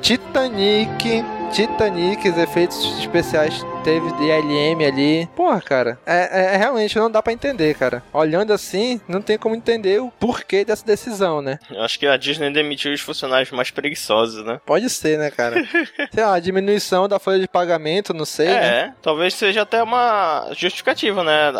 [0.01, 1.39] Titanic.
[1.53, 5.26] Titanic, os efeitos especiais teve de ILM ali.
[5.34, 8.03] Porra, cara, é, é- realmente não dá pra entender, cara.
[8.12, 11.59] Olhando assim, não tem como entender o porquê dessa decisão, né?
[11.70, 14.61] Eu acho que a Disney demitiu os funcionários mais preguiçosos, né?
[14.64, 15.57] Pode ser, né, cara?
[16.12, 18.78] sei lá, diminuição da folha de pagamento, não sei, né?
[18.80, 21.53] É, talvez seja até uma justificativa, né?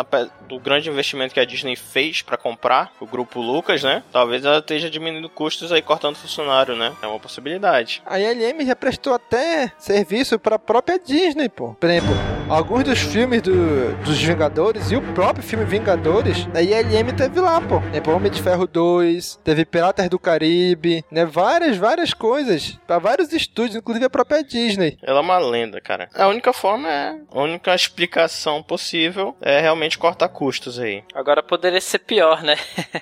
[0.47, 4.03] Do grande investimento que a Disney fez pra comprar o grupo Lucas, né?
[4.13, 6.93] Talvez ela esteja diminuindo custos aí, cortando funcionário, né?
[7.03, 8.03] É uma possibilidade.
[8.07, 11.75] A ILM já prestou até serviço pra própria Disney, pô.
[11.75, 12.15] Por exemplo,
[12.49, 17.61] alguns dos filmes do- dos Vingadores e o próprio filme Vingadores, a ILM teve lá,
[17.61, 17.81] pô.
[17.81, 21.25] Por exemplo, Homem de Ferro 2, teve Piratas do Caribe, né?
[21.25, 22.79] Várias, várias coisas.
[22.87, 24.99] Pra vários estúdios, inclusive a própria Disney.
[25.03, 26.09] Ela é uma lenda, cara.
[26.15, 27.17] A única forma é.
[27.33, 31.03] A única explicação possível é realmente cortar custos aí.
[31.15, 32.57] Agora poderia ser pior, né?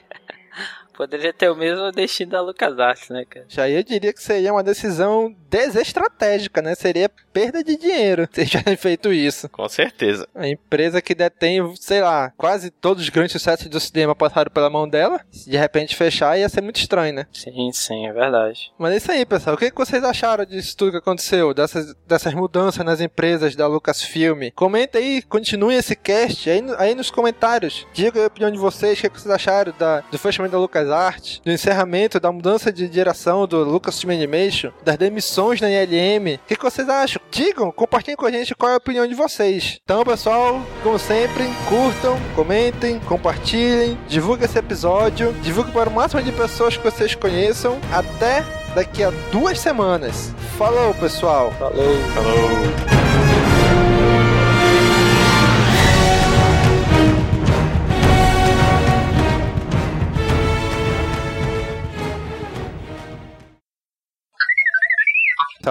[0.96, 3.46] poderia ter o mesmo destino da LucasArts, né, cara?
[3.48, 6.74] Já eu diria que seria uma decisão desestratégica, né?
[6.74, 9.48] Seria perda de dinheiro se tivessem feito isso.
[9.48, 10.28] Com certeza.
[10.34, 14.70] A empresa que detém, sei lá, quase todos os grandes sucessos do cinema passaram pela
[14.70, 15.20] mão dela.
[15.30, 17.26] Se de repente fechar, ia ser muito estranho, né?
[17.32, 18.72] Sim, sim, é verdade.
[18.78, 19.56] Mas é isso aí, pessoal.
[19.56, 21.54] O que vocês acharam disso tudo que aconteceu?
[21.54, 24.50] Dessas, dessas mudanças nas empresas da Lucasfilm?
[24.54, 27.86] Comenta aí, continue esse cast aí, aí nos comentários.
[27.92, 30.58] Diga aí a opinião de vocês, o que que vocês acharam da, do fechamento da
[30.58, 36.34] LucasArts, do encerramento, da mudança de direção do Lucasfilm Animation, das demissões na ILM.
[36.34, 37.22] O que que vocês acham?
[37.30, 39.78] Digam, compartilhem com a gente qual é a opinião de vocês.
[39.84, 46.32] Então, pessoal, como sempre, curtam, comentem, compartilhem, divulguem esse episódio, divulguem para o máximo de
[46.32, 47.78] pessoas que vocês conheçam.
[47.92, 50.32] Até daqui a duas semanas.
[50.58, 51.52] Falou, pessoal!
[51.52, 51.96] Falou.
[52.14, 52.97] Falou.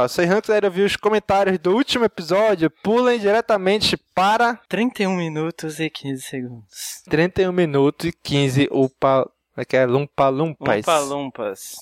[0.07, 5.79] Se vocês não quiserem ouvir os comentários do último episódio, pulem diretamente para 31 minutos
[5.79, 7.01] e 15 segundos.
[7.09, 9.23] 31 minutos e 15 upa...
[9.23, 9.85] Como é que é?
[9.87, 10.75] Lumpa Lumpas.
[10.77, 11.75] Lumpa Lumpas.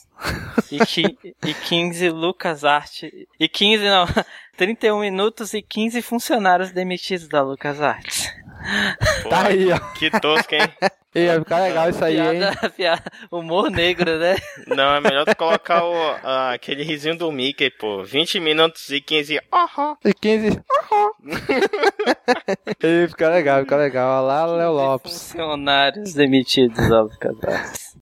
[0.72, 3.04] E, qui- e 15 Lucas Art.
[3.38, 4.06] E 15 não.
[4.56, 8.32] 31 minutos e 15 funcionários demitidos da Lucas Arts.
[9.24, 9.80] Pô, Tá aí, ó.
[9.94, 10.62] Que tosco, hein?
[11.14, 12.40] E vai ficar legal isso aí, hein?
[12.40, 14.36] Piada, piada, humor negro, né?
[14.68, 18.04] Não, é melhor tu colocar o, ah, aquele risinho do Mickey, pô.
[18.04, 19.40] 20 minutos e 15.
[19.54, 19.96] Aham.
[20.04, 20.62] E 15.
[22.84, 24.24] e fica legal, fica legal.
[24.26, 25.12] Olha lá, Léo Lopes.
[25.14, 27.96] Funcionários demitidos Lucas Arts.